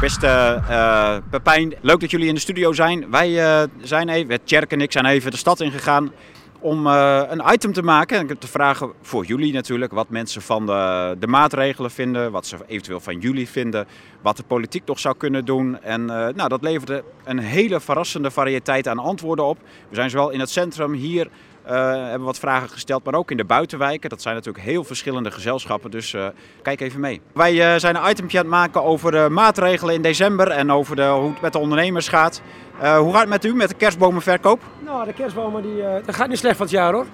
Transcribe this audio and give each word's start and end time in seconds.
Beste 0.00 0.62
uh, 0.70 1.16
Pepijn, 1.30 1.74
leuk 1.80 2.00
dat 2.00 2.10
jullie 2.10 2.28
in 2.28 2.34
de 2.34 2.40
studio 2.40 2.72
zijn. 2.72 3.10
Wij 3.10 3.30
uh, 3.30 3.62
zijn 3.82 4.08
even, 4.08 4.44
Tjerk 4.44 4.72
en 4.72 4.80
ik 4.80 4.92
zijn 4.92 5.04
even 5.04 5.30
de 5.30 5.36
stad 5.36 5.60
ingegaan 5.60 6.12
om 6.60 6.86
een 6.86 7.42
item 7.52 7.72
te 7.72 7.82
maken. 7.82 8.18
En 8.18 8.38
te 8.38 8.46
vragen 8.46 8.92
voor 9.02 9.24
jullie 9.24 9.52
natuurlijk 9.52 9.92
wat 9.92 10.08
mensen 10.08 10.42
van 10.42 10.66
de, 10.66 11.16
de, 11.18 11.26
maatregelen 11.26 11.90
vinden, 11.90 12.30
wat 12.30 12.46
ze 12.46 12.56
eventueel 12.66 13.00
van 13.00 13.18
jullie 13.18 13.48
vinden, 13.48 13.86
wat 14.22 14.36
de 14.36 14.42
politiek 14.42 14.86
nog 14.86 14.98
zou 14.98 15.16
kunnen 15.16 15.44
doen. 15.44 15.82
En 15.82 16.04
nou, 16.04 16.48
dat 16.48 16.62
leverde 16.62 17.04
een 17.24 17.38
hele 17.38 17.80
verrassende 17.80 18.30
variëteit 18.30 18.88
aan 18.88 18.98
antwoorden 18.98 19.44
op. 19.44 19.58
We 19.88 19.94
zijn 19.94 20.10
zowel 20.10 20.30
in 20.30 20.40
het 20.40 20.50
centrum 20.50 20.92
hier 20.92 21.28
hebben 21.74 22.22
wat 22.22 22.38
vragen 22.38 22.68
gesteld, 22.68 23.04
maar 23.04 23.14
ook 23.14 23.30
in 23.30 23.36
de 23.36 23.44
buitenwijken. 23.44 24.10
Dat 24.10 24.22
zijn 24.22 24.34
natuurlijk 24.34 24.64
heel 24.64 24.84
verschillende 24.84 25.30
gezelschappen, 25.30 25.90
dus 25.90 26.12
uh, 26.12 26.26
kijk 26.62 26.80
even 26.80 27.00
mee. 27.00 27.20
Wij 27.32 27.52
uh, 27.52 27.78
zijn 27.80 27.96
een 27.96 28.10
itempje 28.10 28.38
aan 28.38 28.44
het 28.44 28.54
maken 28.54 28.82
over 28.82 29.10
de 29.10 29.28
maatregelen 29.30 29.94
in 29.94 30.02
december 30.02 30.50
en 30.50 30.72
over 30.72 30.96
de, 30.96 31.04
hoe 31.04 31.30
het 31.30 31.40
met 31.40 31.52
de 31.52 31.58
ondernemers 31.58 32.08
gaat. 32.08 32.42
hoe 32.78 33.12
gaat 33.12 33.20
het 33.20 33.28
met 33.28 33.44
u, 33.44 33.54
met 33.54 33.68
de 33.68 33.74
kerstbomenverkoop? 33.74 34.60
Nou, 34.84 35.04
de 35.04 35.12
kerstbomen, 35.12 35.62
die, 35.62 35.82
dat 36.04 36.14
gaat 36.14 36.28
niet 36.28 36.38
slecht 36.38 36.56
van 36.56 36.66
het 36.66 36.74
jaar 36.74 36.92
hoor. 36.92 37.06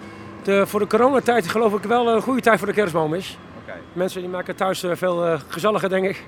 De, 0.42 0.66
voor 0.66 0.80
de 0.80 0.86
coronatijd 0.86 1.48
geloof 1.48 1.74
ik 1.74 1.82
wel 1.82 2.08
een 2.08 2.22
goede 2.22 2.40
tijd 2.40 2.58
voor 2.58 2.68
de 2.68 2.74
kerstboom 2.74 3.14
is. 3.14 3.38
Okay. 3.62 3.78
Mensen 3.92 4.20
die 4.20 4.30
maken 4.30 4.56
thuis 4.56 4.84
veel 4.92 5.38
gezelliger, 5.48 5.88
denk 5.88 6.04
ik. 6.04 6.24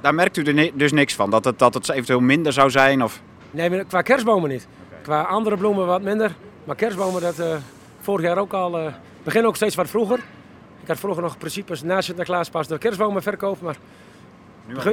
Daar 0.00 0.14
merkt 0.14 0.36
u 0.36 0.42
er 0.42 0.70
dus 0.74 0.92
niks 0.92 1.14
van, 1.14 1.30
dat 1.30 1.44
het, 1.44 1.58
dat 1.58 1.74
het 1.74 1.88
eventueel 1.88 2.20
minder 2.20 2.52
zou 2.52 2.70
zijn? 2.70 3.02
Of... 3.02 3.20
Nee, 3.50 3.84
qua 3.84 4.02
kerstbomen 4.02 4.50
niet. 4.50 4.66
Okay. 4.88 5.02
Qua 5.02 5.22
andere 5.22 5.56
bloemen 5.56 5.86
wat 5.86 6.02
minder. 6.02 6.34
Maar 6.64 6.76
kerstbomen, 6.76 7.22
dat 7.22 7.38
uh, 7.38 7.56
vorig 8.00 8.24
jaar 8.26 8.38
ook 8.38 8.52
al, 8.52 8.78
uh, 8.78 8.92
begin 9.22 9.46
ook 9.46 9.56
steeds 9.56 9.74
wat 9.74 9.88
vroeger. 9.88 10.18
Ik 10.82 10.88
had 10.88 10.98
vroeger 10.98 11.22
nog 11.22 11.38
principes 11.38 11.82
na 11.82 12.00
Sinterklaas 12.00 12.48
pas 12.48 12.66
de 12.68 12.78
kerstbomen 12.78 13.22
verkopen, 13.22 13.64
maar 13.64 13.76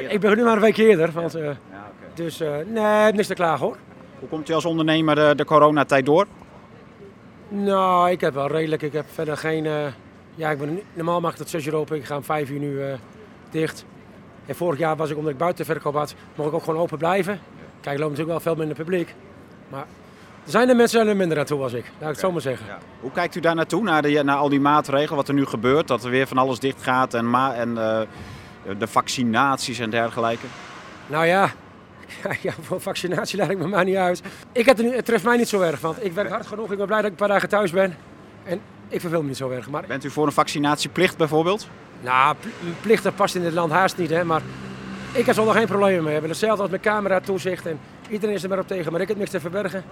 ik 0.10 0.20
begin 0.20 0.38
nu 0.38 0.44
maar 0.44 0.56
een 0.56 0.62
week 0.62 0.78
eerder. 0.78 1.12
Want, 1.12 1.36
uh, 1.36 1.44
ja. 1.44 1.50
Ja, 1.50 1.56
okay. 1.72 2.10
Dus 2.14 2.40
nee, 2.68 3.12
niks 3.12 3.28
te 3.28 3.34
klagen 3.34 3.66
hoor. 3.66 3.78
Hoe 4.20 4.30
komt 4.30 4.50
u 4.50 4.54
als 4.54 4.66
ondernemer 4.66 5.16
de, 5.16 5.34
de 5.36 5.46
coronatijd 5.46 6.06
door? 6.06 6.26
Nou, 7.48 8.10
ik 8.10 8.22
heb 8.22 8.34
wel 8.34 8.48
redelijk. 8.48 8.82
Ik 8.82 8.94
heb 8.94 9.06
verder 9.14 9.38
geen. 9.38 9.64
ja, 10.36 10.52
ik 10.52 10.60
ben, 10.60 10.82
normaal 10.94 11.20
mag 11.20 11.32
ik 11.32 11.38
tot 11.38 11.50
6 11.50 11.66
uur 11.66 11.76
open. 11.76 11.98
Ik 11.98 12.06
ga 12.06 12.16
om 12.16 12.24
5 12.24 12.50
uur 12.50 12.60
nu 12.60 12.82
dicht. 13.52 13.86
En 14.46 14.56
vorig 14.56 14.80
jaar 14.80 14.96
was 14.96 15.10
ik, 15.10 15.18
omdat 15.18 15.32
ik 15.32 15.38
buitenverkoop 15.38 15.94
had, 15.94 16.16
mocht 16.36 16.50
ik 16.50 16.56
ook 16.56 16.64
gewoon 16.64 16.80
open 16.80 16.98
blijven. 16.98 17.40
Kijk, 17.82 17.96
er 17.96 18.02
loopt 18.02 18.18
natuurlijk 18.18 18.44
wel 18.44 18.54
veel 18.54 18.56
minder 18.56 18.76
publiek. 18.76 19.16
Maar 19.70 19.86
zijn 20.48 20.70
er 20.70 20.76
mensen 20.76 20.98
zijn 20.98 21.08
er 21.10 21.16
minder 21.16 21.38
naartoe 21.38 21.62
als 21.62 21.74
ik, 21.74 21.84
laat 21.84 22.02
ik 22.02 22.08
het 22.08 22.20
zo 22.20 22.32
maar 22.32 22.42
zeggen. 22.42 22.66
Ja. 22.68 22.78
Hoe 23.00 23.12
kijkt 23.12 23.36
u 23.36 23.40
daar 23.40 23.56
naartoe, 23.56 23.84
naar, 23.84 24.02
de, 24.02 24.24
naar 24.24 24.38
al 24.38 24.50
die 24.50 24.60
maatregelen, 24.60 25.16
wat 25.16 25.28
er 25.28 25.34
nu 25.34 25.46
gebeurt? 25.46 25.88
Dat 25.88 26.04
er 26.04 26.10
weer 26.10 26.28
van 26.28 26.38
alles 26.38 26.60
dicht 26.60 26.82
gaat 26.82 27.14
en, 27.14 27.30
ma 27.30 27.54
en 27.54 27.70
uh, 27.70 28.00
de 28.78 28.88
vaccinaties 28.88 29.80
en 29.80 29.90
dergelijke? 29.90 30.46
Nou 31.08 31.26
ja, 31.36 31.52
ja, 32.42 32.54
voor 32.62 32.82
vaccinatie 32.82 33.38
laat 33.38 33.50
ik 33.50 33.58
me 33.58 33.68
maar 33.68 33.86
niet 33.86 33.96
uit. 33.96 34.22
Ik 34.52 34.66
heb 34.66 34.78
het, 34.78 34.96
het 34.96 35.06
treft 35.06 35.24
mij 35.24 35.38
niet 35.38 35.48
zo 35.48 35.62
erg, 35.62 35.80
want 35.80 36.06
ik 36.06 36.14
werk 36.14 36.30
hard 36.30 36.48
genoeg. 36.48 36.72
Ik 36.72 36.78
ben 36.78 36.88
blij 36.88 37.02
dat 37.02 37.06
ik 37.06 37.12
een 37.12 37.18
paar 37.18 37.28
dagen 37.28 37.50
thuis 37.50 37.72
ben. 37.72 37.98
En 38.44 38.62
ik 38.88 39.02
verveel 39.02 39.22
me 39.22 39.28
niet 39.28 39.38
zo 39.38 39.50
erg. 39.50 39.70
Maar... 39.70 39.84
Bent 39.88 40.04
u 40.04 40.10
voor 40.10 40.26
een 40.26 40.32
vaccinatieplicht 40.32 41.18
bijvoorbeeld? 41.18 41.68
Nou, 42.02 42.36
plicht 42.82 43.16
past 43.16 43.36
in 43.36 43.42
dit 43.42 43.54
land 43.54 43.72
haast 43.72 43.98
niet, 43.98 44.10
hè. 44.10 44.24
Maar 44.24 44.42
ik 45.12 45.34
zal 45.34 45.48
er 45.48 45.54
geen 45.54 45.66
problemen 45.66 46.04
mee 46.04 46.12
hebben. 46.12 46.30
Hetzelfde 46.30 46.62
als 46.62 46.72
met 46.72 46.82
camera 46.82 47.20
toezicht 47.20 47.66
en 47.66 47.80
iedereen 48.10 48.36
is 48.36 48.44
er 48.44 48.50
maar 48.50 48.60
op 48.60 48.68
tegen. 48.68 48.92
Maar 48.92 49.02
ik 49.02 49.08
heb 49.08 49.18
niks 49.18 49.30
te 49.30 49.40
verbergen. 49.40 49.84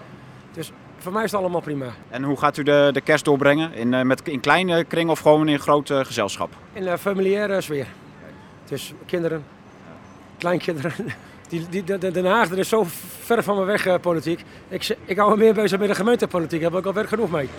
Dus 0.56 0.72
voor 0.98 1.12
mij 1.12 1.24
is 1.24 1.32
het 1.32 1.40
allemaal 1.40 1.62
prima. 1.62 1.86
En 2.10 2.24
hoe 2.24 2.38
gaat 2.38 2.58
u 2.58 2.64
de, 2.64 2.90
de 2.94 3.02
kerst 3.02 3.26
doorbrengen? 3.26 3.74
In, 3.74 3.94
uh, 3.94 4.02
met, 4.02 4.28
in 4.28 4.40
kleine 4.40 4.84
kring 4.84 5.10
of 5.10 5.20
gewoon 5.20 5.48
in 5.48 5.60
grote 5.60 6.06
gezelschap? 6.06 6.54
In 6.74 6.88
een 6.88 6.98
familiaire 6.98 7.62
sfeer. 7.62 7.88
Dus 8.66 8.94
kinderen, 9.06 9.44
kleinkinderen. 10.38 10.94
Die, 11.50 11.70
die, 11.70 11.84
de, 11.84 12.12
Den 12.12 12.26
Haag 12.26 12.52
is 12.52 12.70
zo 12.70 12.86
ver 13.22 13.44
van 13.44 13.58
me 13.58 13.64
weg, 13.64 14.00
politiek. 14.00 14.44
Ik, 14.68 14.98
ik 15.06 15.18
hou 15.18 15.30
me 15.30 15.38
meer 15.38 15.54
bezig 15.54 15.80
met 15.80 15.88
de 15.88 15.96
gemeentepolitiek. 15.96 16.62
Daar 16.62 16.72
heb 16.72 16.80
ik 16.80 16.86
al 16.86 16.94
werk 16.94 17.08
genoeg 17.08 17.32
mee. 17.32 17.50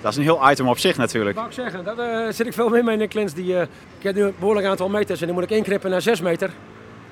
Dat 0.00 0.12
is 0.12 0.18
een 0.18 0.24
heel 0.24 0.50
item 0.50 0.68
op 0.68 0.78
zich 0.78 0.96
natuurlijk. 0.96 1.36
Dat 1.36 1.46
ik 1.46 1.52
zeggen. 1.52 1.84
Daar 1.84 2.26
uh, 2.26 2.32
zit 2.32 2.46
ik 2.46 2.52
veel 2.52 2.68
meer 2.68 2.84
mee 2.84 2.92
in 2.92 2.98
de 3.00 3.08
klins. 3.08 3.34
Die, 3.34 3.52
uh, 3.52 3.60
ik 3.98 4.02
heb 4.02 4.14
nu 4.14 4.22
een 4.22 4.34
behoorlijk 4.38 4.66
aantal 4.66 4.88
meters 4.88 5.20
en 5.20 5.26
die 5.26 5.34
moet 5.34 5.44
ik 5.44 5.50
inkrippen 5.50 5.90
naar 5.90 6.02
6 6.02 6.20
meter. 6.20 6.50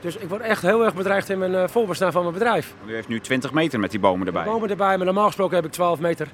Dus 0.03 0.17
ik 0.17 0.29
word 0.29 0.41
echt 0.41 0.63
heel 0.63 0.85
erg 0.85 0.95
bedreigd 0.95 1.29
in 1.29 1.39
mijn 1.39 1.53
uh, 1.53 1.65
voorbestaan 1.69 2.13
van 2.13 2.23
mijn 2.23 2.35
bedrijf. 2.35 2.75
U 2.87 2.95
heeft 2.95 3.09
nu 3.09 3.21
20 3.21 3.53
meter 3.53 3.81
met 3.81 3.91
die 3.91 4.01
bomen 4.01 4.27
erbij? 4.27 4.45
Bomen 4.45 4.71
erbij, 4.71 4.97
maar 4.97 5.07
normaal 5.07 5.27
gesproken 5.27 5.57
heb 5.57 5.65
ik 5.65 5.73
12 5.73 6.01
meter. 6.01 6.29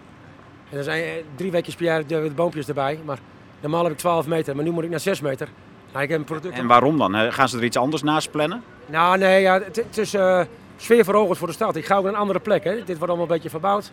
En 0.70 0.78
er 0.78 0.84
zijn 0.84 1.02
eh, 1.02 1.10
drie 1.34 1.50
weken 1.50 1.74
per 1.74 1.84
jaar 1.84 2.06
de, 2.06 2.30
boompjes 2.34 2.68
erbij. 2.68 3.00
Maar 3.04 3.18
normaal 3.60 3.82
heb 3.82 3.92
ik 3.92 3.98
12 3.98 4.26
meter, 4.26 4.54
maar 4.56 4.64
nu 4.64 4.70
moet 4.70 4.84
ik 4.84 4.90
naar 4.90 5.00
6 5.00 5.20
meter. 5.20 5.48
Nou, 5.92 6.02
ik 6.02 6.08
heb 6.08 6.18
een 6.18 6.24
product... 6.24 6.58
En 6.58 6.66
waarom 6.66 6.98
dan? 6.98 7.32
Gaan 7.32 7.48
ze 7.48 7.56
er 7.56 7.64
iets 7.64 7.76
anders 7.76 8.02
naast 8.02 8.30
plannen? 8.30 8.62
Nou, 8.86 9.18
nee, 9.18 9.40
ja, 9.40 9.60
het, 9.60 9.98
is 9.98 10.14
uh, 10.14 10.40
sfeerverhogend 10.76 11.38
voor 11.38 11.46
de 11.46 11.52
stad. 11.52 11.76
Ik 11.76 11.86
ga 11.86 11.96
ook 11.96 12.04
naar 12.04 12.12
een 12.12 12.18
andere 12.18 12.40
plek. 12.40 12.64
Hè. 12.64 12.74
Dit 12.74 12.86
wordt 12.86 13.00
allemaal 13.00 13.20
een 13.20 13.32
beetje 13.32 13.50
verbouwd. 13.50 13.92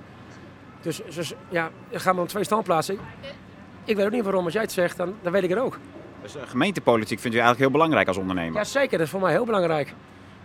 Dus, 0.82 1.02
dus 1.16 1.34
ja, 1.50 1.70
dan 1.90 2.00
gaan 2.00 2.16
we 2.16 2.22
op 2.22 2.28
twee 2.28 2.44
standplaatsen. 2.44 2.98
Ik 3.86 3.96
weet 3.96 4.06
ook 4.06 4.12
niet 4.12 4.24
waarom. 4.24 4.44
Als 4.44 4.54
jij 4.54 4.62
het 4.62 4.72
zegt, 4.72 4.98
dan, 4.98 5.16
dan 5.22 5.32
weet 5.32 5.44
ik 5.44 5.50
het 5.50 5.60
ook. 5.60 5.78
Dus 6.26 6.36
eh, 6.36 6.42
gemeentepolitiek 6.48 7.20
vindt 7.20 7.36
u 7.36 7.40
eigenlijk 7.40 7.60
heel 7.60 7.72
belangrijk 7.72 8.08
als 8.08 8.18
ondernemer? 8.18 8.54
Ja, 8.54 8.64
zeker. 8.64 8.98
Dat 8.98 9.06
is 9.06 9.10
voor 9.10 9.22
mij 9.22 9.32
heel 9.32 9.46
belangrijk. 9.46 9.94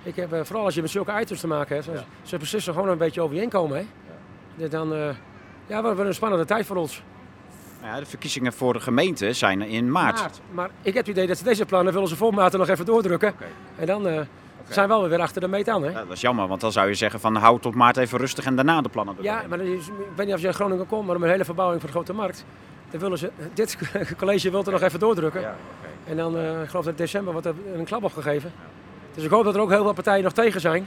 Ik 0.02 0.16
heb, 0.16 0.32
eh, 0.32 0.40
vooral 0.44 0.64
als 0.64 0.74
je 0.74 0.80
met 0.80 0.90
zulke 0.90 1.20
items 1.20 1.40
te 1.40 1.46
maken 1.46 1.74
hebt, 1.74 1.86
ja. 1.86 2.04
ze 2.22 2.38
beslissen 2.38 2.72
gewoon 2.72 2.88
een 2.88 2.98
beetje 2.98 3.20
over 3.20 3.36
je 3.36 3.42
inkomen. 3.42 3.88
Hè. 4.56 4.68
Dan, 4.68 4.92
uh, 4.92 5.08
ja, 5.66 5.82
wat 5.82 5.98
een 5.98 6.14
spannende 6.14 6.44
tijd 6.44 6.66
voor 6.66 6.76
ons. 6.76 7.02
Ja, 7.82 7.98
de 7.98 8.06
verkiezingen 8.06 8.52
voor 8.52 8.72
de 8.72 8.80
gemeente 8.80 9.32
zijn 9.32 9.62
in 9.62 9.90
maart. 9.90 10.20
maart. 10.20 10.40
Maar 10.50 10.70
ik 10.82 10.94
heb 10.94 11.06
het 11.06 11.14
idee 11.14 11.26
dat 11.26 11.38
ze 11.38 11.44
deze 11.44 11.64
plannen 11.64 11.92
willen 11.92 12.08
ze 12.08 12.30
maart 12.30 12.52
nog 12.52 12.68
even 12.68 12.84
doordrukken. 12.84 13.34
En 13.76 13.86
dan 13.86 14.06
uh, 14.06 14.20
zijn 14.68 14.88
we 14.88 14.94
wel 14.94 15.08
weer 15.08 15.20
achter 15.20 15.40
de 15.40 15.48
meet 15.48 15.68
aan. 15.68 15.82
Hè? 15.82 15.90
Ja, 15.90 16.04
dat 16.04 16.12
is 16.12 16.20
jammer, 16.20 16.46
want 16.46 16.60
dan 16.60 16.72
zou 16.72 16.88
je 16.88 16.94
zeggen 16.94 17.20
van 17.20 17.36
hou 17.36 17.60
tot 17.60 17.74
maart 17.74 17.96
even 17.96 18.18
rustig 18.18 18.44
en 18.44 18.56
daarna 18.56 18.80
de 18.80 18.88
plannen. 18.88 19.16
Ja, 19.20 19.42
maar 19.48 19.60
ik 19.60 19.80
weet 20.16 20.26
niet 20.26 20.34
of 20.34 20.40
je 20.40 20.46
in 20.46 20.54
Groningen 20.54 20.86
komt, 20.86 21.06
maar 21.06 21.16
om 21.16 21.22
een 21.22 21.30
hele 21.30 21.44
verbouwing 21.44 21.80
voor 21.80 21.90
de 21.90 21.96
grote 21.96 22.12
markt. 22.12 22.44
Dan 22.90 23.00
willen 23.00 23.18
ze, 23.18 23.30
dit 23.54 23.78
college 24.18 24.50
wil 24.50 24.64
er 24.64 24.72
nog 24.72 24.82
even 24.82 24.98
doordrukken. 24.98 25.40
Ja, 25.40 25.56
En 26.04 26.16
dan, 26.16 26.36
uh, 26.36 26.62
ik 26.62 26.68
geloof 26.68 26.84
dat 26.84 26.92
in 26.92 27.04
december 27.04 27.32
wordt 27.32 27.46
er 27.46 27.54
een 27.74 27.84
klap 27.84 28.04
opgegeven. 28.04 28.52
Dus 29.14 29.24
ik 29.24 29.30
hoop 29.30 29.44
dat 29.44 29.54
er 29.54 29.60
ook 29.60 29.70
heel 29.70 29.82
veel 29.82 29.92
partijen 29.92 30.24
nog 30.24 30.32
tegen 30.32 30.60
zijn. 30.60 30.86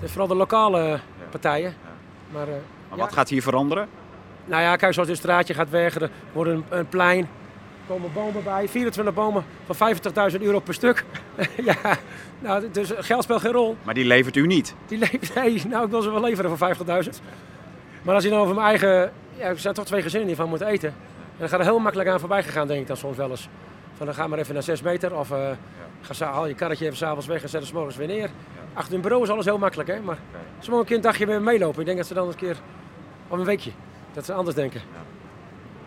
Dus 0.00 0.10
vooral 0.10 0.28
de 0.28 0.34
lokale 0.34 1.00
partijen. 1.30 1.74
Maar, 2.32 2.46
maar 2.88 2.98
wat 2.98 3.12
gaat 3.12 3.28
hier 3.28 3.42
veranderen? 3.42 3.88
Nou 4.44 4.62
ja, 4.62 4.76
kijk, 4.76 4.92
zoals 4.92 5.08
dit 5.08 5.16
straatje 5.18 5.54
gaat 5.54 5.70
weg, 5.70 5.94
er 5.94 6.10
wordt 6.32 6.50
een, 6.50 6.64
een 6.68 6.88
plein. 6.88 7.20
Er 7.20 7.92
komen 7.92 8.12
bomen 8.12 8.44
bij, 8.44 8.68
24 8.68 9.14
bomen 9.14 9.44
van 9.66 9.96
50.000 10.32 10.40
euro 10.40 10.60
per 10.60 10.74
stuk. 10.74 11.04
ja, 11.70 11.98
nou, 12.38 12.70
dus 12.70 12.92
geld 12.98 13.22
speelt 13.22 13.40
geen 13.40 13.52
rol. 13.52 13.76
Maar 13.82 13.94
die 13.94 14.04
levert 14.04 14.36
u 14.36 14.46
niet? 14.46 14.74
Die 14.86 14.98
levert, 14.98 15.34
nee, 15.44 15.62
nou 15.68 15.84
ik 15.84 15.90
wil 15.90 16.02
ze 16.02 16.10
wel 16.10 16.20
leveren 16.20 16.56
voor 16.56 16.74
50.000. 17.04 17.10
Maar 18.02 18.14
als 18.14 18.24
je 18.24 18.30
nou 18.30 18.42
over 18.42 18.54
mijn 18.54 18.66
eigen 18.66 19.12
ja, 19.38 19.44
er 19.44 19.58
zijn 19.58 19.74
toch 19.74 19.84
twee 19.84 20.02
gezinnen 20.02 20.28
die 20.28 20.36
van 20.36 20.48
moeten 20.48 20.66
eten. 20.66 20.88
En 20.88 21.38
dan 21.38 21.48
gaat 21.48 21.58
er 21.58 21.64
heel 21.64 21.78
makkelijk 21.78 22.08
aan 22.08 22.20
voorbij 22.20 22.42
gegaan, 22.42 22.66
denk 22.66 22.80
ik 22.80 22.86
dan 22.86 22.96
soms 22.96 23.16
wel 23.16 23.30
eens. 23.30 23.48
Van 23.96 24.06
dan 24.06 24.14
ga 24.14 24.26
maar 24.26 24.38
even 24.38 24.54
naar 24.54 24.62
6 24.62 24.82
meter 24.82 25.18
of 25.18 25.30
uh, 25.30 25.50
ga, 26.00 26.26
haal 26.26 26.46
je 26.46 26.54
karretje 26.54 26.84
even 26.84 26.96
s'avonds 26.96 27.26
weg 27.26 27.42
en 27.42 27.48
zet 27.48 27.62
het 27.62 27.72
morgens 27.72 27.96
weer 27.96 28.06
neer. 28.06 28.18
Ja. 28.18 28.30
Achter 28.72 28.92
hun 28.92 29.02
bureau 29.02 29.22
is 29.22 29.30
alles 29.30 29.44
heel 29.44 29.58
makkelijk, 29.58 29.88
hè? 29.88 30.00
maar 30.00 30.18
ze 30.58 30.70
mogen 30.70 30.78
een 30.78 30.84
keer 30.86 30.96
een 30.96 31.02
dagje 31.02 31.26
weer 31.26 31.42
meelopen. 31.42 31.80
Ik 31.80 31.86
denk 31.86 31.98
dat 31.98 32.06
ze 32.06 32.14
dan 32.14 32.28
een 32.28 32.34
keer, 32.34 32.56
of 33.28 33.38
een 33.38 33.44
weekje, 33.44 33.70
dat 34.12 34.24
ze 34.24 34.32
anders 34.32 34.56
denken. 34.56 34.80
Ja. 34.92 35.00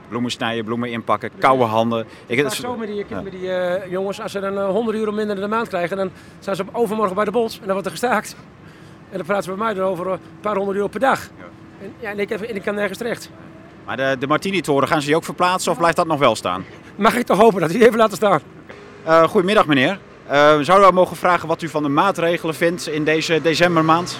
Bloemen 0.07 0.31
snijden, 0.31 0.66
bloemen 0.66 0.89
inpakken, 0.89 1.31
koude 1.39 1.63
handen. 1.63 2.05
Ik 2.25 2.37
heb 2.37 2.49
zo 2.49 2.75
met 2.75 2.87
die, 2.87 3.05
met 3.23 3.31
die 3.31 3.41
uh, 3.41 3.85
jongens, 3.85 4.21
als 4.21 4.31
ze 4.31 4.39
dan 4.39 4.53
uh, 4.53 4.63
eh, 4.63 4.69
100 4.69 4.97
euro 4.97 5.11
minder 5.11 5.35
in 5.35 5.41
de 5.41 5.47
maand 5.47 5.67
krijgen, 5.67 5.97
dan 5.97 6.11
zijn 6.39 6.55
ze 6.55 6.61
op 6.61 6.75
overmorgen 6.75 7.16
bij 7.16 7.25
de 7.25 7.31
bols 7.31 7.53
en 7.53 7.63
dan 7.63 7.71
wordt 7.71 7.85
er 7.85 7.91
gestaakt. 7.91 8.35
En 9.09 9.17
dan 9.17 9.25
praten 9.25 9.43
ze 9.43 9.49
bij 9.49 9.59
mij 9.59 9.73
dan 9.73 9.85
over 9.85 10.07
een 10.07 10.19
paar 10.41 10.55
honderd 10.55 10.77
euro 10.77 10.89
per 10.89 10.99
dag. 10.99 11.29
En, 11.81 11.94
ja, 12.00 12.09
en 12.09 12.19
ik, 12.19 12.29
heb, 12.29 12.41
en 12.41 12.56
ik 12.56 12.62
kan 12.62 12.75
nergens 12.75 12.97
terecht. 12.97 13.29
Maar 13.85 13.97
de, 13.97 14.16
de 14.19 14.28
Martini-toren, 14.28 14.88
gaan 14.88 15.01
ze 15.01 15.07
die 15.07 15.16
ook 15.16 15.23
verplaatsen 15.23 15.72
of 15.72 15.78
blijft 15.78 15.95
dat 15.95 16.07
nog 16.07 16.19
wel 16.19 16.35
staan? 16.35 16.66
Mag 16.96 17.16
ik 17.16 17.26
toch 17.26 17.37
hopen 17.37 17.61
dat 17.61 17.70
die 17.70 17.85
even 17.85 17.97
laten 17.97 18.17
staan? 18.17 18.41
Uh, 19.08 19.23
goedemiddag 19.23 19.66
meneer. 19.66 19.99
Uh, 20.31 20.59
zouden 20.59 20.87
we 20.87 20.93
mogen 20.93 21.17
vragen 21.17 21.47
wat 21.47 21.61
u 21.61 21.70
van 21.70 21.84
de 21.84 21.90
maatregelen 21.90 22.55
vindt 22.55 22.87
in 22.87 23.03
deze 23.03 23.41
decembermaand? 23.41 24.20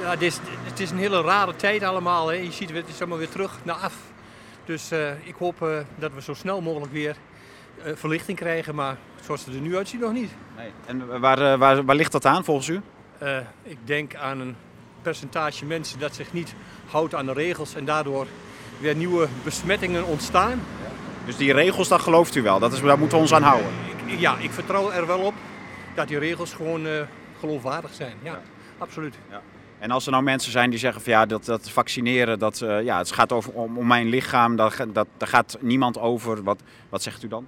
Ja, 0.00 0.10
het 0.10 0.22
is, 0.22 0.38
het 0.62 0.80
is 0.80 0.90
een 0.90 0.98
hele 0.98 1.20
rare 1.20 1.56
tijd 1.56 1.82
allemaal. 1.82 2.28
Hè. 2.28 2.34
Je 2.34 2.52
ziet 2.52 2.70
het 2.70 2.88
is 2.88 2.98
allemaal 2.98 3.18
weer 3.18 3.28
terug 3.28 3.58
naar 3.62 3.74
af. 3.74 3.94
Dus 4.64 4.92
uh, 4.92 4.98
ik 5.22 5.34
hoop 5.38 5.62
uh, 5.62 5.68
dat 5.94 6.12
we 6.14 6.22
zo 6.22 6.34
snel 6.34 6.60
mogelijk 6.60 6.92
weer 6.92 7.16
verlichting 7.94 8.38
krijgen. 8.38 8.74
Maar 8.74 8.96
zoals 9.24 9.44
het 9.44 9.54
er 9.54 9.60
nu 9.60 9.76
uitziet 9.76 10.00
nog 10.00 10.12
niet. 10.12 10.30
Nee. 10.56 10.70
En 10.86 11.20
waar, 11.20 11.58
waar, 11.58 11.84
waar 11.84 11.96
ligt 11.96 12.12
dat 12.12 12.24
aan 12.24 12.44
volgens 12.44 12.68
u? 12.68 12.80
ik 13.62 13.78
denk 13.84 14.14
aan 14.14 14.40
een 14.40 14.56
percentage 15.06 15.64
mensen 15.64 15.98
dat 15.98 16.14
zich 16.14 16.32
niet 16.32 16.54
houdt 16.90 17.14
aan 17.14 17.26
de 17.26 17.32
regels 17.32 17.74
en 17.74 17.84
daardoor 17.84 18.26
weer 18.80 18.94
nieuwe 18.94 19.28
besmettingen 19.44 20.06
ontstaan. 20.06 20.60
Dus 21.26 21.36
die 21.36 21.52
regels, 21.52 21.88
dat 21.88 22.00
gelooft 22.00 22.34
u 22.34 22.42
wel? 22.42 22.58
Dat 22.58 22.72
is, 22.72 22.80
daar 22.80 22.98
moeten 22.98 23.16
we 23.16 23.22
ons 23.22 23.32
aan 23.32 23.42
houden? 23.42 23.70
Ik, 24.06 24.18
ja, 24.18 24.38
ik 24.38 24.50
vertrouw 24.50 24.90
er 24.90 25.06
wel 25.06 25.18
op 25.18 25.34
dat 25.94 26.08
die 26.08 26.18
regels 26.18 26.52
gewoon 26.52 26.86
uh, 26.86 26.92
geloofwaardig 27.38 27.94
zijn. 27.94 28.14
Ja, 28.22 28.40
absoluut. 28.78 29.14
Ja. 29.30 29.42
En 29.78 29.90
als 29.90 30.06
er 30.06 30.12
nou 30.12 30.22
mensen 30.22 30.52
zijn 30.52 30.70
die 30.70 30.78
zeggen 30.78 31.02
van 31.02 31.12
ja, 31.12 31.26
dat, 31.26 31.44
dat 31.44 31.70
vaccineren, 31.70 32.38
dat, 32.38 32.60
uh, 32.60 32.82
ja, 32.82 32.98
het 32.98 33.12
gaat 33.12 33.32
over, 33.32 33.52
om, 33.52 33.78
om 33.78 33.86
mijn 33.86 34.08
lichaam, 34.08 34.56
dat, 34.56 34.76
dat, 34.92 35.06
daar 35.16 35.28
gaat 35.28 35.56
niemand 35.60 35.98
over. 35.98 36.42
Wat, 36.42 36.62
wat 36.88 37.02
zegt 37.02 37.22
u 37.22 37.28
dan? 37.28 37.46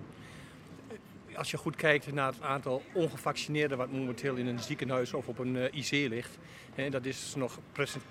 Als 1.39 1.51
je 1.51 1.57
goed 1.57 1.77
kijkt 1.77 2.13
naar 2.13 2.33
het 2.33 2.43
aantal 2.43 2.83
ongevaccineerden 2.93 3.79
wat 3.79 3.93
momenteel 3.93 4.35
in 4.35 4.47
een 4.47 4.59
ziekenhuis 4.59 5.15
of 5.15 5.29
op 5.29 5.39
een 5.39 5.55
uh, 5.55 5.65
IC 5.65 5.91
ligt, 5.91 6.39
hè, 6.75 6.91
dat 6.91 7.05
is 7.05 7.35
nog 7.37 7.59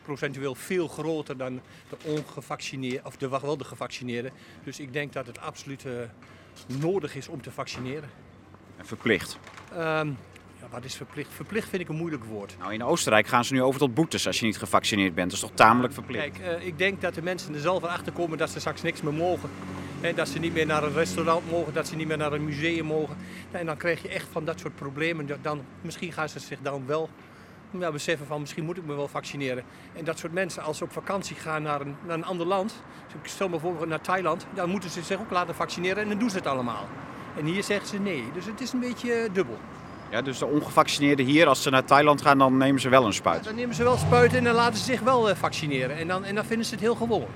procentueel 0.03 0.55
veel 0.55 0.87
groter 0.87 1.37
dan 1.37 1.61
de 1.89 1.97
ongevaccineerden, 2.03 3.05
of 3.05 3.17
de, 3.17 3.29
wel 3.29 3.57
de 3.57 3.63
gevaccineerden. 3.63 4.31
Dus 4.63 4.79
ik 4.79 4.93
denk 4.93 5.13
dat 5.13 5.27
het 5.27 5.39
absoluut 5.39 5.85
uh, 5.85 5.93
nodig 6.79 7.15
is 7.15 7.27
om 7.27 7.41
te 7.41 7.51
vaccineren. 7.51 8.09
En 8.77 8.85
verplicht? 8.85 9.39
Um, 9.73 10.17
ja, 10.59 10.67
wat 10.69 10.85
is 10.85 10.95
verplicht? 10.95 11.33
Verplicht 11.33 11.69
vind 11.69 11.81
ik 11.81 11.89
een 11.89 11.95
moeilijk 11.95 12.23
woord. 12.23 12.55
Nou, 12.59 12.73
in 12.73 12.83
Oostenrijk 12.83 13.27
gaan 13.27 13.45
ze 13.45 13.53
nu 13.53 13.61
over 13.61 13.79
tot 13.79 13.93
boetes 13.93 14.27
als 14.27 14.39
je 14.39 14.45
niet 14.45 14.57
gevaccineerd 14.57 15.15
bent. 15.15 15.31
Dat 15.31 15.39
is 15.41 15.47
toch 15.47 15.55
tamelijk 15.55 15.93
verplicht? 15.93 16.37
Kijk, 16.37 16.59
uh, 16.59 16.67
ik 16.67 16.77
denk 16.77 17.01
dat 17.01 17.13
de 17.13 17.21
mensen 17.21 17.53
er 17.53 17.59
zelf 17.59 17.83
achter 17.83 18.13
komen 18.13 18.37
dat 18.37 18.49
ze 18.49 18.59
straks 18.59 18.81
niks 18.81 19.01
meer 19.01 19.13
mogen. 19.13 19.49
En 20.01 20.15
dat 20.15 20.27
ze 20.27 20.39
niet 20.39 20.53
meer 20.53 20.65
naar 20.65 20.83
een 20.83 20.93
restaurant 20.93 21.51
mogen, 21.51 21.73
dat 21.73 21.87
ze 21.87 21.95
niet 21.95 22.07
meer 22.07 22.17
naar 22.17 22.33
een 22.33 22.45
museum 22.45 22.85
mogen. 22.85 23.17
En 23.51 23.65
dan 23.65 23.77
krijg 23.77 24.01
je 24.01 24.07
echt 24.07 24.27
van 24.31 24.45
dat 24.45 24.59
soort 24.59 24.75
problemen. 24.75 25.27
Dan, 25.41 25.61
misschien 25.81 26.11
gaan 26.11 26.29
ze 26.29 26.39
zich 26.39 26.59
dan 26.61 26.83
wel 26.85 27.09
ja, 27.71 27.91
beseffen 27.91 28.27
van 28.27 28.39
misschien 28.39 28.65
moet 28.65 28.77
ik 28.77 28.85
me 28.85 28.95
wel 28.95 29.07
vaccineren. 29.07 29.63
En 29.93 30.05
dat 30.05 30.19
soort 30.19 30.33
mensen, 30.33 30.63
als 30.63 30.77
ze 30.77 30.83
op 30.83 30.91
vakantie 30.91 31.35
gaan 31.35 31.61
naar 31.61 31.81
een, 31.81 31.95
naar 32.05 32.17
een 32.17 32.25
ander 32.25 32.45
land, 32.45 32.81
ik 33.23 33.29
stel 33.29 33.45
me 33.45 33.51
bijvoorbeeld 33.51 33.89
naar 33.89 34.01
Thailand, 34.01 34.45
dan 34.53 34.69
moeten 34.69 34.89
ze 34.89 35.01
zich 35.01 35.19
ook 35.19 35.31
laten 35.31 35.55
vaccineren 35.55 36.03
en 36.03 36.09
dan 36.09 36.17
doen 36.19 36.29
ze 36.29 36.37
het 36.37 36.47
allemaal. 36.47 36.87
En 37.37 37.45
hier 37.45 37.63
zeggen 37.63 37.87
ze 37.87 37.99
nee. 37.99 38.23
Dus 38.33 38.45
het 38.45 38.61
is 38.61 38.73
een 38.73 38.79
beetje 38.79 39.29
dubbel. 39.33 39.57
Ja, 40.11 40.21
dus 40.21 40.37
de 40.37 40.45
ongevaccineerden 40.45 41.25
hier, 41.25 41.47
als 41.47 41.63
ze 41.63 41.69
naar 41.69 41.83
Thailand 41.83 42.21
gaan, 42.21 42.37
dan 42.37 42.57
nemen 42.57 42.81
ze 42.81 42.89
wel 42.89 43.05
een 43.05 43.13
spuit? 43.13 43.43
dan 43.43 43.55
nemen 43.55 43.75
ze 43.75 43.83
wel 43.83 43.97
spuiten 43.97 44.37
en 44.37 44.43
dan 44.43 44.55
laten 44.55 44.77
ze 44.77 44.83
zich 44.83 45.01
wel 45.01 45.29
uh, 45.29 45.35
vaccineren. 45.35 45.97
En 45.97 46.07
dan, 46.07 46.23
en 46.23 46.35
dan 46.35 46.45
vinden 46.45 46.65
ze 46.65 46.71
het 46.71 46.81
heel 46.81 46.95
gewoon. 46.95 47.27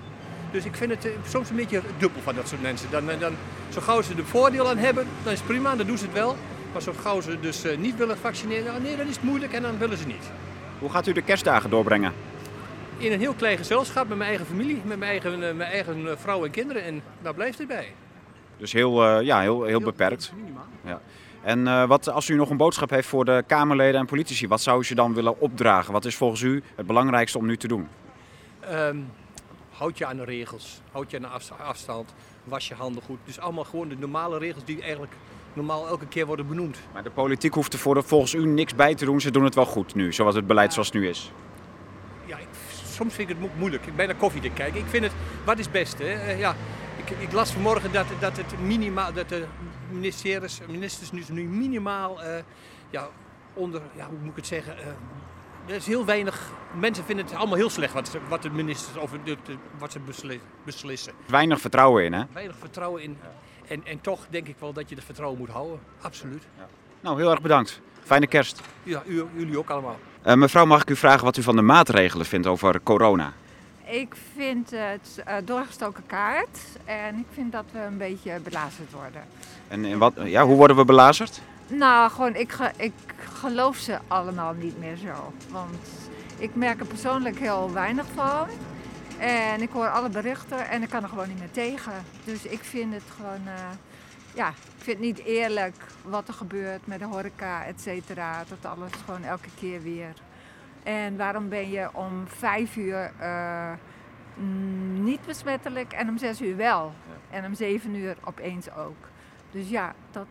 Dus 0.51 0.65
ik 0.65 0.75
vind 0.75 0.92
het 0.92 1.06
uh, 1.06 1.12
soms 1.27 1.50
een 1.50 1.56
beetje 1.56 1.81
dubbel 1.98 2.21
van 2.21 2.36
dat 2.36 2.48
soort 2.48 2.62
mensen. 2.62 2.92
Dan, 2.92 3.09
uh, 3.09 3.19
dan, 3.19 3.33
zo 3.69 3.81
gauw 3.81 4.01
ze 4.01 4.13
er 4.18 4.25
voordeel 4.25 4.69
aan 4.69 4.77
hebben, 4.77 5.07
dan 5.24 5.33
is 5.33 5.39
het 5.39 5.48
prima, 5.48 5.75
dan 5.75 5.88
doen 5.88 5.98
ze 5.98 6.06
het 6.06 6.13
wel. 6.13 6.36
Maar 6.71 6.81
zo 6.81 6.94
gauw 7.01 7.21
ze 7.21 7.39
dus 7.39 7.63
niet 7.77 7.98
willen 7.98 8.18
vaccineren, 8.18 8.81
nee, 8.81 8.98
dan 8.98 9.07
is 9.07 9.15
het 9.15 9.24
moeilijk 9.24 9.53
en 9.53 9.62
dan 9.62 9.77
willen 9.77 9.98
ze 9.98 10.07
niet. 10.07 10.31
Hoe 10.80 10.89
gaat 10.89 11.07
u 11.07 11.12
de 11.12 11.21
kerstdagen 11.21 11.69
doorbrengen? 11.69 12.13
In 12.98 13.12
een 13.12 13.19
heel 13.19 13.33
klein 13.33 13.57
gezelschap 13.57 14.07
met 14.07 14.18
mijn 14.18 14.30
eigen 14.30 14.48
familie, 14.48 14.81
met 14.86 14.98
mijn 15.00 15.12
eigen, 15.12 15.39
mijn 15.39 15.71
eigen 15.71 16.19
vrouw 16.19 16.45
en 16.45 16.51
kinderen. 16.51 16.83
En 16.83 17.01
daar 17.21 17.33
blijft 17.33 17.57
het 17.57 17.68
bij. 17.68 17.94
Dus 18.57 18.74
heel, 18.74 19.19
ja, 19.19 19.42
heel, 19.42 19.63
heel, 19.63 19.81
beperkt. 19.81 20.33
Ja. 20.86 21.01
En 21.42 21.59
uh, 21.59 21.88
wat, 21.88 22.09
als 22.09 22.30
u 22.30 22.36
nog 22.36 22.50
een 22.50 22.57
boodschap 22.57 22.89
heeft 22.89 23.07
voor 23.07 23.25
de 23.25 23.44
Kamerleden 23.48 24.00
en 24.00 24.06
politici, 24.06 24.48
wat 24.48 24.62
zou 24.62 24.80
u 24.80 24.83
ze 24.83 24.95
dan 24.95 25.13
willen 25.13 25.39
opdragen? 25.39 25.94
Wat 25.94 26.06
is 26.06 26.15
volgens 26.15 26.42
u 26.42 26.63
het 26.75 26.86
belangrijkste 26.86 27.38
om 27.38 27.45
nu 27.45 27.57
te 27.57 27.68
doen? 27.68 27.88
Um, 28.71 29.07
houd 29.81 29.97
je 29.97 30.05
aan 30.05 30.17
de 30.17 30.23
regels, 30.23 30.81
houd 30.91 31.11
je 31.11 31.17
aan 31.17 31.23
de 31.23 31.63
afstand, 31.63 32.13
was 32.43 32.67
je 32.67 32.73
handen 32.73 33.03
goed. 33.03 33.19
Dus 33.25 33.39
allemaal 33.39 33.63
gewoon 33.63 33.89
de 33.89 33.97
normale 33.97 34.37
regels 34.37 34.65
die 34.65 34.81
eigenlijk 34.81 35.13
normaal 35.53 35.87
elke 35.87 36.07
keer 36.07 36.25
worden 36.25 36.47
benoemd. 36.47 36.77
Maar 36.93 37.03
de 37.03 37.09
politiek 37.09 37.53
hoeft 37.53 37.73
er 37.73 38.03
volgens 38.03 38.33
u 38.33 38.45
niks 38.45 38.75
bij 38.75 38.95
te 38.95 39.05
doen, 39.05 39.21
ze 39.21 39.31
doen 39.31 39.43
het 39.43 39.55
wel 39.55 39.65
goed 39.65 39.95
nu, 39.95 40.13
zoals 40.13 40.35
het 40.35 40.47
beleid 40.47 40.73
zoals 40.73 40.87
het 40.87 40.97
nu 40.97 41.07
is. 41.07 41.31
Ja, 42.25 42.37
ik, 42.37 42.47
soms 42.85 43.13
vind 43.13 43.29
ik 43.29 43.37
het 43.37 43.57
moeilijk. 43.57 43.85
Ik 43.85 43.95
ben 43.95 44.07
naar 44.07 44.15
koffie 44.15 44.41
te 44.41 44.49
kijken. 44.49 44.79
Ik 44.79 44.87
vind 44.87 45.03
het, 45.03 45.13
wat 45.45 45.57
is 45.57 45.65
het 45.65 45.73
beste? 45.73 46.03
Hè? 46.03 46.33
Uh, 46.33 46.39
ja, 46.39 46.55
ik, 46.97 47.09
ik, 47.09 47.31
las 47.31 47.51
vanmorgen 47.51 47.91
dat, 47.91 48.05
dat, 48.19 48.37
het 48.37 48.59
minimaal, 48.59 49.13
dat 49.13 49.29
de 49.29 49.45
ministers, 49.89 50.59
ministers 50.67 51.11
nu, 51.11 51.23
nu 51.29 51.43
minimaal 51.43 52.23
uh, 52.23 52.35
ja, 52.89 53.07
onder, 53.53 53.81
ja, 53.95 54.07
hoe 54.07 54.17
moet 54.19 54.29
ik 54.29 54.35
het 54.35 54.47
zeggen, 54.47 54.75
uh, 54.79 54.85
er 55.65 55.75
is 55.75 55.85
heel 55.85 56.05
weinig, 56.05 56.51
mensen 56.79 57.03
vinden 57.03 57.25
het 57.25 57.35
allemaal 57.35 57.57
heel 57.57 57.69
slecht 57.69 57.93
wat, 57.93 58.17
wat 58.27 58.41
de 58.41 58.49
ministers 58.49 58.97
over 58.97 59.23
de, 59.23 59.37
de, 59.45 59.55
wat 59.77 59.91
ze 59.91 59.99
beslissen. 60.65 61.13
Weinig 61.25 61.61
vertrouwen 61.61 62.03
in 62.03 62.13
hè? 62.13 62.23
Weinig 62.33 62.55
vertrouwen 62.59 63.03
in. 63.03 63.17
Ja. 63.21 63.31
En, 63.67 63.85
en 63.85 64.01
toch 64.01 64.19
denk 64.29 64.47
ik 64.47 64.55
wel 64.59 64.73
dat 64.73 64.89
je 64.89 64.95
het 64.95 65.03
vertrouwen 65.03 65.39
moet 65.39 65.49
houden, 65.49 65.79
absoluut. 66.01 66.43
Ja. 66.57 66.67
Nou, 66.99 67.17
heel 67.17 67.31
erg 67.31 67.41
bedankt. 67.41 67.81
Fijne 68.03 68.27
kerst. 68.27 68.61
Ja, 68.83 69.03
u, 69.05 69.23
jullie 69.35 69.57
ook 69.57 69.69
allemaal. 69.69 69.97
Uh, 70.27 70.33
mevrouw, 70.33 70.65
mag 70.65 70.81
ik 70.81 70.89
u 70.89 70.95
vragen 70.95 71.23
wat 71.23 71.37
u 71.37 71.41
van 71.41 71.55
de 71.55 71.61
maatregelen 71.61 72.25
vindt 72.25 72.47
over 72.47 72.81
corona? 72.83 73.33
Ik 73.85 74.15
vind 74.35 74.71
het 74.71 75.23
uh, 75.27 75.33
doorgestoken 75.45 76.03
kaart 76.05 76.59
en 76.85 77.17
ik 77.17 77.25
vind 77.33 77.51
dat 77.51 77.65
we 77.71 77.79
een 77.79 77.97
beetje 77.97 78.39
belazerd 78.39 78.91
worden. 78.91 79.23
En, 79.67 79.85
en 79.85 79.97
wat, 79.97 80.13
ja, 80.23 80.45
hoe 80.45 80.55
worden 80.55 80.75
we 80.75 80.85
belazerd? 80.85 81.41
Nou, 81.67 82.11
gewoon, 82.11 82.35
ik, 82.35 82.57
ik 82.77 82.93
geloof 83.41 83.77
ze 83.77 83.99
allemaal 84.07 84.53
niet 84.53 84.77
meer 84.79 84.95
zo. 84.95 85.33
Want 85.49 85.88
ik 86.38 86.55
merk 86.55 86.79
er 86.79 86.85
persoonlijk 86.85 87.39
heel 87.39 87.73
weinig 87.73 88.05
van. 88.13 88.47
En 89.19 89.61
ik 89.61 89.69
hoor 89.71 89.89
alle 89.89 90.09
berichten 90.09 90.69
en 90.69 90.81
ik 90.81 90.89
kan 90.89 91.03
er 91.03 91.09
gewoon 91.09 91.27
niet 91.27 91.39
meer 91.39 91.51
tegen. 91.51 91.93
Dus 92.23 92.45
ik 92.45 92.63
vind 92.63 92.93
het 92.93 93.03
gewoon, 93.15 93.41
uh, 93.45 93.53
ja, 94.33 94.47
ik 94.49 94.83
vind 94.83 94.97
het 94.97 95.05
niet 95.05 95.19
eerlijk 95.19 95.75
wat 96.03 96.27
er 96.27 96.33
gebeurt 96.33 96.88
met 96.88 96.99
de 96.99 97.05
horeca, 97.05 97.65
et 97.65 97.81
cetera. 97.81 98.43
Dat 98.47 98.71
alles 98.71 98.91
gewoon 99.05 99.23
elke 99.23 99.49
keer 99.59 99.81
weer 99.81 100.13
en 100.83 101.17
waarom 101.17 101.49
ben 101.49 101.69
je 101.69 101.89
om 101.93 102.27
vijf 102.27 102.75
uur 102.75 103.11
uh, 103.21 103.71
niet 104.93 105.25
besmettelijk 105.25 105.93
en 105.93 106.09
om 106.09 106.17
zes 106.17 106.41
uur 106.41 106.57
wel? 106.57 106.93
En 107.29 107.45
om 107.45 107.53
zeven 107.53 107.95
uur 107.95 108.17
opeens 108.23 108.73
ook. 108.75 109.09
Dus 109.51 109.69
ja, 109.69 109.93
dat 110.11 110.27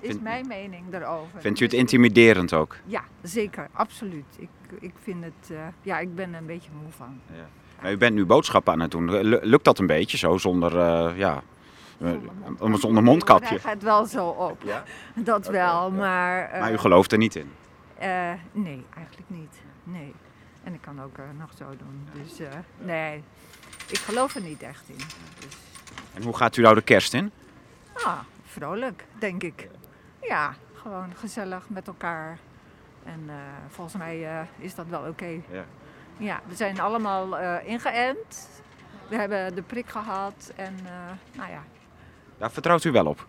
is 0.00 0.08
Vind, 0.08 0.22
mijn 0.22 0.46
mening 0.46 0.90
daarover. 0.90 1.40
Vindt 1.40 1.60
u 1.60 1.64
het 1.64 1.72
intimiderend 1.74 2.52
ook? 2.52 2.76
Ja, 2.84 3.04
zeker, 3.22 3.68
absoluut. 3.72 4.24
Ik, 4.38 4.48
ik 4.80 4.92
vind 5.02 5.24
het, 5.24 5.50
uh, 5.50 5.58
ja, 5.82 5.98
ik 5.98 6.14
ben 6.14 6.32
er 6.32 6.40
een 6.40 6.46
beetje 6.46 6.70
moe 6.82 6.92
van. 6.92 7.20
Ja. 7.26 7.48
Nou, 7.82 7.94
u 7.94 7.96
bent 7.96 8.14
nu 8.14 8.24
boodschappen 8.24 8.72
aan 8.72 8.80
het 8.80 8.90
doen. 8.90 9.20
Lukt 9.24 9.64
dat 9.64 9.78
een 9.78 9.86
beetje 9.86 10.16
zo 10.16 10.38
zonder, 10.38 10.74
uh, 10.74 11.18
ja, 11.18 11.42
zonder, 12.58 12.78
zonder 12.78 13.02
mondkapje? 13.02 13.54
Ik 13.54 13.62
het 13.62 13.82
wel 13.82 14.06
zo 14.06 14.26
op. 14.26 14.62
Ja? 14.64 14.84
Dat 15.14 15.48
okay, 15.48 15.52
wel, 15.52 15.90
maar... 15.90 16.56
maar 16.60 16.72
u 16.72 16.78
gelooft 16.78 17.12
er 17.12 17.18
niet 17.18 17.36
in? 17.36 17.50
Nee, 18.52 18.84
eigenlijk 18.94 19.28
niet. 19.28 19.60
Nee. 19.84 20.14
En 20.64 20.74
ik 20.74 20.80
kan 20.80 21.02
ook 21.02 21.16
nog 21.38 21.50
zo 21.58 21.64
doen. 21.78 22.08
Dus 22.12 22.48
nee, 22.78 23.22
ik 23.88 23.98
geloof 23.98 24.34
er 24.34 24.42
niet 24.42 24.62
echt 24.62 24.84
in. 24.86 24.96
Dus... 25.40 25.56
En 26.14 26.22
hoe 26.22 26.36
gaat 26.36 26.56
u 26.56 26.62
nou 26.62 26.74
de 26.74 26.82
kerst 26.82 27.14
in? 27.14 27.30
Ah, 28.04 28.18
vrolijk, 28.44 29.04
denk 29.18 29.42
ik. 29.42 29.68
Ja, 30.28 30.54
gewoon 30.74 31.14
gezellig 31.14 31.68
met 31.68 31.86
elkaar. 31.86 32.38
En 33.04 33.30
volgens 33.68 33.96
mij 33.96 34.46
is 34.58 34.74
dat 34.74 34.86
wel 34.86 35.00
oké. 35.00 35.08
Okay. 35.08 35.42
Ja. 35.50 35.64
ja. 36.16 36.40
we 36.46 36.54
zijn 36.54 36.80
allemaal 36.80 37.38
ingeënt. 37.58 38.48
We 39.08 39.16
hebben 39.16 39.54
de 39.54 39.62
prik 39.62 39.88
gehad 39.88 40.52
en 40.56 40.74
nou 41.32 41.50
ja. 41.50 41.62
Daar 42.38 42.50
vertrouwt 42.50 42.84
u 42.84 42.92
wel 42.92 43.06
op? 43.06 43.26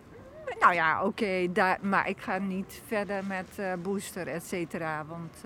Nou 0.60 0.74
ja, 0.74 1.04
oké, 1.04 1.48
okay, 1.50 1.78
maar 1.82 2.10
ik 2.10 2.22
ga 2.22 2.38
niet 2.38 2.82
verder 2.86 3.26
met 3.26 3.62
booster, 3.82 4.28
et 4.28 4.44
cetera. 4.44 5.06
Want 5.06 5.44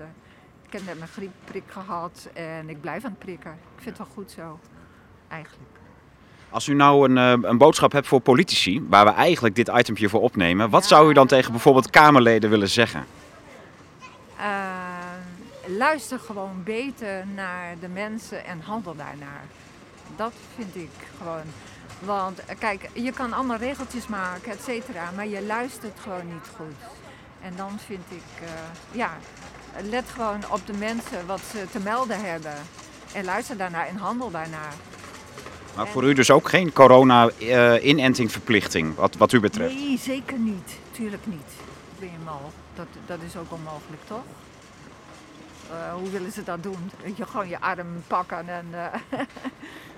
ik 0.66 0.72
heb 0.72 0.84
net 0.84 0.98
mijn 0.98 1.10
griepprik 1.10 1.70
gehad 1.70 2.28
en 2.34 2.68
ik 2.68 2.80
blijf 2.80 3.04
aan 3.04 3.10
het 3.10 3.18
prikken. 3.18 3.52
Ik 3.52 3.82
vind 3.82 3.98
het 3.98 4.06
wel 4.06 4.14
goed 4.16 4.30
zo, 4.30 4.58
eigenlijk. 5.28 5.71
Als 6.52 6.66
u 6.66 6.74
nou 6.74 7.08
een, 7.08 7.40
uh, 7.40 7.48
een 7.50 7.58
boodschap 7.58 7.92
hebt 7.92 8.06
voor 8.06 8.20
politici, 8.20 8.86
waar 8.88 9.04
we 9.04 9.10
eigenlijk 9.10 9.54
dit 9.54 9.68
itempje 9.68 10.08
voor 10.08 10.20
opnemen, 10.20 10.70
wat 10.70 10.86
zou 10.86 11.10
u 11.10 11.12
dan 11.12 11.26
tegen 11.26 11.50
bijvoorbeeld 11.50 11.90
Kamerleden 11.90 12.50
willen 12.50 12.68
zeggen? 12.68 13.06
luister 15.66 16.18
gewoon 16.18 16.62
beter 16.64 17.24
naar 17.34 17.74
de 17.80 17.88
mensen 17.88 18.44
en 18.44 18.60
handel 18.60 18.96
daarnaar. 18.96 19.44
Dat 20.16 20.32
vind 20.56 20.76
ik 20.76 20.90
gewoon 21.18 21.44
want 22.04 22.44
eh, 22.44 22.58
kijk, 22.58 22.88
je 22.92 23.12
kan 23.12 23.32
allemaal 23.32 23.56
regeltjes 23.56 24.06
maken, 24.06 24.52
et 24.52 24.62
cetera, 24.62 25.10
maar 25.16 25.26
je 25.26 25.42
luistert 25.42 26.00
gewoon 26.00 26.26
niet 26.26 26.48
goed. 26.56 26.74
En 27.42 27.52
dan 27.56 27.78
vind 27.86 28.04
ik, 28.08 28.42
uh, 28.42 28.48
ja, 28.90 29.10
let 29.90 30.04
gewoon 30.14 30.40
op 30.50 30.66
de 30.66 30.72
mensen 30.72 31.26
wat 31.26 31.40
ze 31.50 31.64
te 31.70 31.80
melden 31.80 32.24
hebben. 32.24 32.54
En 33.12 33.24
luister 33.24 33.56
daarnaar 33.56 33.86
en 33.86 33.96
handel 33.96 34.30
daarnaar. 34.30 34.74
Maar 35.76 35.88
voor 35.88 36.04
u 36.04 36.12
dus 36.12 36.30
ook 36.30 36.48
geen 36.48 36.72
corona-inentingverplichting, 36.72 38.90
uh, 38.90 38.96
wat, 38.96 39.16
wat 39.16 39.32
u 39.32 39.40
betreft? 39.40 39.74
Nee, 39.74 39.98
zeker 39.98 40.38
niet. 40.38 40.78
Tuurlijk 40.90 41.26
niet. 41.26 41.52
Ben 41.98 42.08
je 42.08 42.18
mal. 42.24 42.52
Dat, 42.74 42.86
dat 43.06 43.18
is 43.26 43.36
ook 43.36 43.52
onmogelijk, 43.52 44.02
toch? 44.06 44.22
Uh, 45.70 45.94
hoe 45.94 46.10
willen 46.10 46.32
ze 46.32 46.42
dat 46.42 46.62
doen? 46.62 46.90
Je 47.16 47.26
gewoon 47.26 47.48
je 47.48 47.60
arm 47.60 48.02
pakken 48.06 48.48
en... 48.48 48.66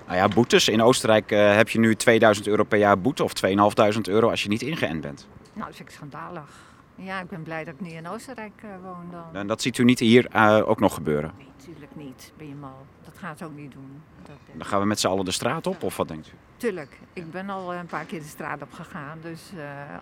Nou 0.05 0.17
ja, 0.17 0.27
boetes. 0.27 0.67
In 0.67 0.81
Oostenrijk 0.81 1.31
uh, 1.31 1.55
heb 1.55 1.69
je 1.69 1.79
nu 1.79 1.95
2000 1.95 2.47
euro 2.47 2.63
per 2.63 2.77
jaar 2.77 2.99
boete 2.99 3.23
of 3.23 3.33
2500 3.33 4.15
euro 4.15 4.29
als 4.29 4.43
je 4.43 4.49
niet 4.49 4.61
ingeënt 4.61 5.01
bent. 5.01 5.27
Nou, 5.53 5.67
dat 5.67 5.75
vind 5.75 5.89
ik 5.89 5.95
schandalig. 5.95 6.49
Ja, 6.95 7.21
ik 7.21 7.27
ben 7.27 7.43
blij 7.43 7.63
dat 7.63 7.73
ik 7.73 7.79
niet 7.79 7.93
in 7.93 8.07
Oostenrijk 8.07 8.61
uh, 8.65 8.69
woon 8.83 9.07
dan. 9.11 9.41
En 9.41 9.47
dat 9.47 9.61
ziet 9.61 9.77
u 9.77 9.83
niet 9.83 9.99
hier 9.99 10.27
uh, 10.35 10.69
ook 10.69 10.79
nog 10.79 10.93
gebeuren? 10.93 11.31
Nee, 11.37 11.47
natuurlijk 11.57 11.95
niet. 11.95 12.33
Ben 12.37 12.47
je 12.47 12.55
mal. 12.55 12.85
Dat 13.03 13.17
gaat 13.17 13.43
ook 13.43 13.55
niet 13.55 13.71
doen. 13.71 14.01
Dat, 14.23 14.35
dan 14.51 14.65
gaan 14.65 14.79
we 14.79 14.85
met 14.85 14.99
z'n 14.99 15.07
allen 15.07 15.25
de 15.25 15.31
straat 15.31 15.67
op, 15.67 15.83
of 15.83 15.97
wat 15.97 16.07
denkt 16.07 16.27
u? 16.27 16.31
Tuurlijk. 16.57 16.99
Ik 17.13 17.31
ben 17.31 17.49
al 17.49 17.73
een 17.73 17.85
paar 17.85 18.05
keer 18.05 18.19
de 18.19 18.27
straat 18.27 18.61
op 18.61 18.73
gegaan. 18.73 19.17
Dus 19.21 19.51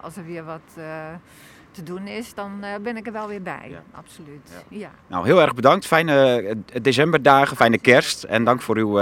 als 0.02 0.16
er 0.16 0.26
weer 0.26 0.44
wat 0.44 0.62
te 1.72 1.84
doen 1.84 2.08
is, 2.08 2.34
dan 2.34 2.66
ben 2.82 2.98
ik 2.98 3.08
er 3.08 3.14
wel 3.14 3.28
weer 3.28 3.42
bij. 3.42 3.68
Ja. 3.70 3.84
Absoluut. 3.92 4.64
Ja. 4.70 4.78
ja. 4.78 4.92
Nou, 5.08 5.26
heel 5.26 5.42
erg 5.42 5.54
bedankt. 5.54 5.86
Fijne 5.86 6.58
decemberdagen, 6.82 7.58
fijne 7.58 7.78
kerst 7.78 8.24
en 8.24 8.44
dank 8.44 8.62
voor 8.62 8.78
uw 8.78 9.00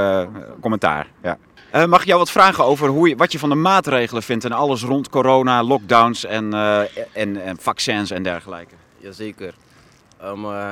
commentaar. 0.60 1.08
Ja. 1.22 1.38
Eh, 1.72 1.86
mag 1.86 2.01
ik 2.01 2.08
jou 2.08 2.20
wat 2.20 2.32
vragen 2.32 2.63
over 2.63 2.88
hoe 2.88 3.10
je, 3.10 3.16
wat 3.16 3.32
je 3.32 3.40
van 3.40 3.50
de 3.50 3.56
maatregelen 3.56 4.24
vindt 4.24 4.46
en 4.46 4.51
alles 4.51 4.84
rond 4.84 5.10
corona, 5.10 5.63
lockdowns 5.63 6.25
en, 6.25 6.54
eh, 6.54 6.98
en, 7.12 7.44
en 7.44 7.58
vaccins 7.58 8.12
en 8.12 8.24
dergelijke? 8.24 8.75
Jazeker. 8.98 9.54
Um, 10.24 10.46
uh, 10.46 10.72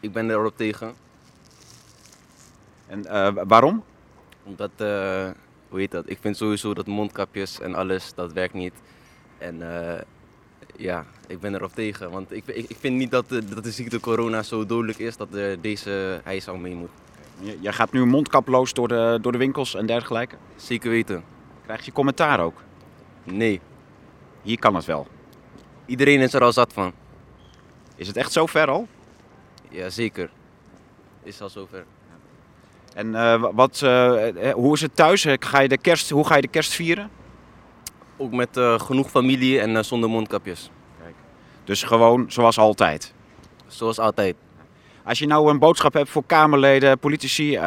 ik 0.00 0.12
ben 0.12 0.30
erop 0.30 0.56
tegen. 0.56 0.94
En 2.86 3.02
waarom? 3.46 3.84
Omdat, 4.42 4.70
hoe 5.68 5.78
heet 5.78 5.90
dat? 5.90 6.10
Ik 6.10 6.18
vind 6.20 6.36
sowieso 6.36 6.74
dat 6.74 6.86
mondkapjes 6.86 7.60
en 7.60 7.74
alles, 7.74 8.14
dat 8.14 8.32
werkt 8.32 8.54
niet. 8.54 8.74
En 9.38 9.62
ja, 10.76 11.06
ik 11.26 11.40
ben 11.40 11.54
erop 11.54 11.74
tegen. 11.74 12.10
Want 12.10 12.32
ik, 12.32 12.46
ik, 12.46 12.68
ik 12.68 12.76
vind 12.80 12.96
niet 12.96 13.10
dat 13.10 13.28
de, 13.28 13.44
dat 13.44 13.64
de 13.64 13.70
ziekte 13.70 14.00
corona 14.00 14.42
zo 14.42 14.66
dodelijk 14.66 14.98
is 14.98 15.16
dat 15.16 15.28
deze 15.60 16.20
hij 16.24 16.40
zou 16.40 16.58
mee 16.58 16.74
moet. 16.74 16.90
Jij 17.40 17.72
gaat 17.72 17.92
nu 17.92 18.04
mondkaploos 18.04 18.72
door 18.72 18.88
de, 18.88 19.18
door 19.22 19.32
de 19.32 19.38
winkels 19.38 19.74
en 19.74 19.86
dergelijke? 19.86 20.36
Zeker 20.56 20.90
weten. 20.90 21.24
Krijg 21.64 21.84
je 21.84 21.92
commentaar 21.92 22.40
ook? 22.40 22.62
Nee. 23.24 23.60
Hier 24.42 24.58
kan 24.58 24.74
het 24.74 24.84
wel. 24.84 25.06
Iedereen 25.86 26.20
is 26.20 26.34
er 26.34 26.42
al 26.42 26.52
zat 26.52 26.72
van. 26.72 26.92
Is 27.96 28.06
het 28.06 28.16
echt 28.16 28.32
zo 28.32 28.46
ver 28.46 28.68
al? 28.68 28.86
Ja, 29.68 29.88
zeker. 29.90 30.30
Is 31.22 31.40
al 31.40 31.48
zover. 31.48 31.84
En 32.94 33.06
uh, 33.06 33.44
wat, 33.52 33.80
uh, 33.84 34.52
hoe 34.52 34.74
is 34.74 34.80
het 34.80 34.96
thuis? 34.96 35.26
Ga 35.40 35.60
je 35.60 35.68
de 35.68 35.78
kerst, 35.78 36.10
hoe 36.10 36.26
ga 36.26 36.34
je 36.34 36.40
de 36.40 36.48
kerst 36.48 36.72
vieren? 36.72 37.10
Ook 38.16 38.32
met 38.32 38.56
uh, 38.56 38.80
genoeg 38.80 39.10
familie 39.10 39.60
en 39.60 39.84
zonder 39.84 40.10
mondkapjes. 40.10 40.70
Kijk. 41.02 41.14
Dus 41.64 41.82
gewoon 41.82 42.30
zoals 42.30 42.58
altijd? 42.58 43.14
Zoals 43.66 43.98
altijd. 43.98 44.36
Als 45.08 45.18
je 45.18 45.26
nou 45.26 45.50
een 45.50 45.58
boodschap 45.58 45.92
hebt 45.92 46.10
voor 46.10 46.22
Kamerleden, 46.26 46.98
politici, 46.98 47.58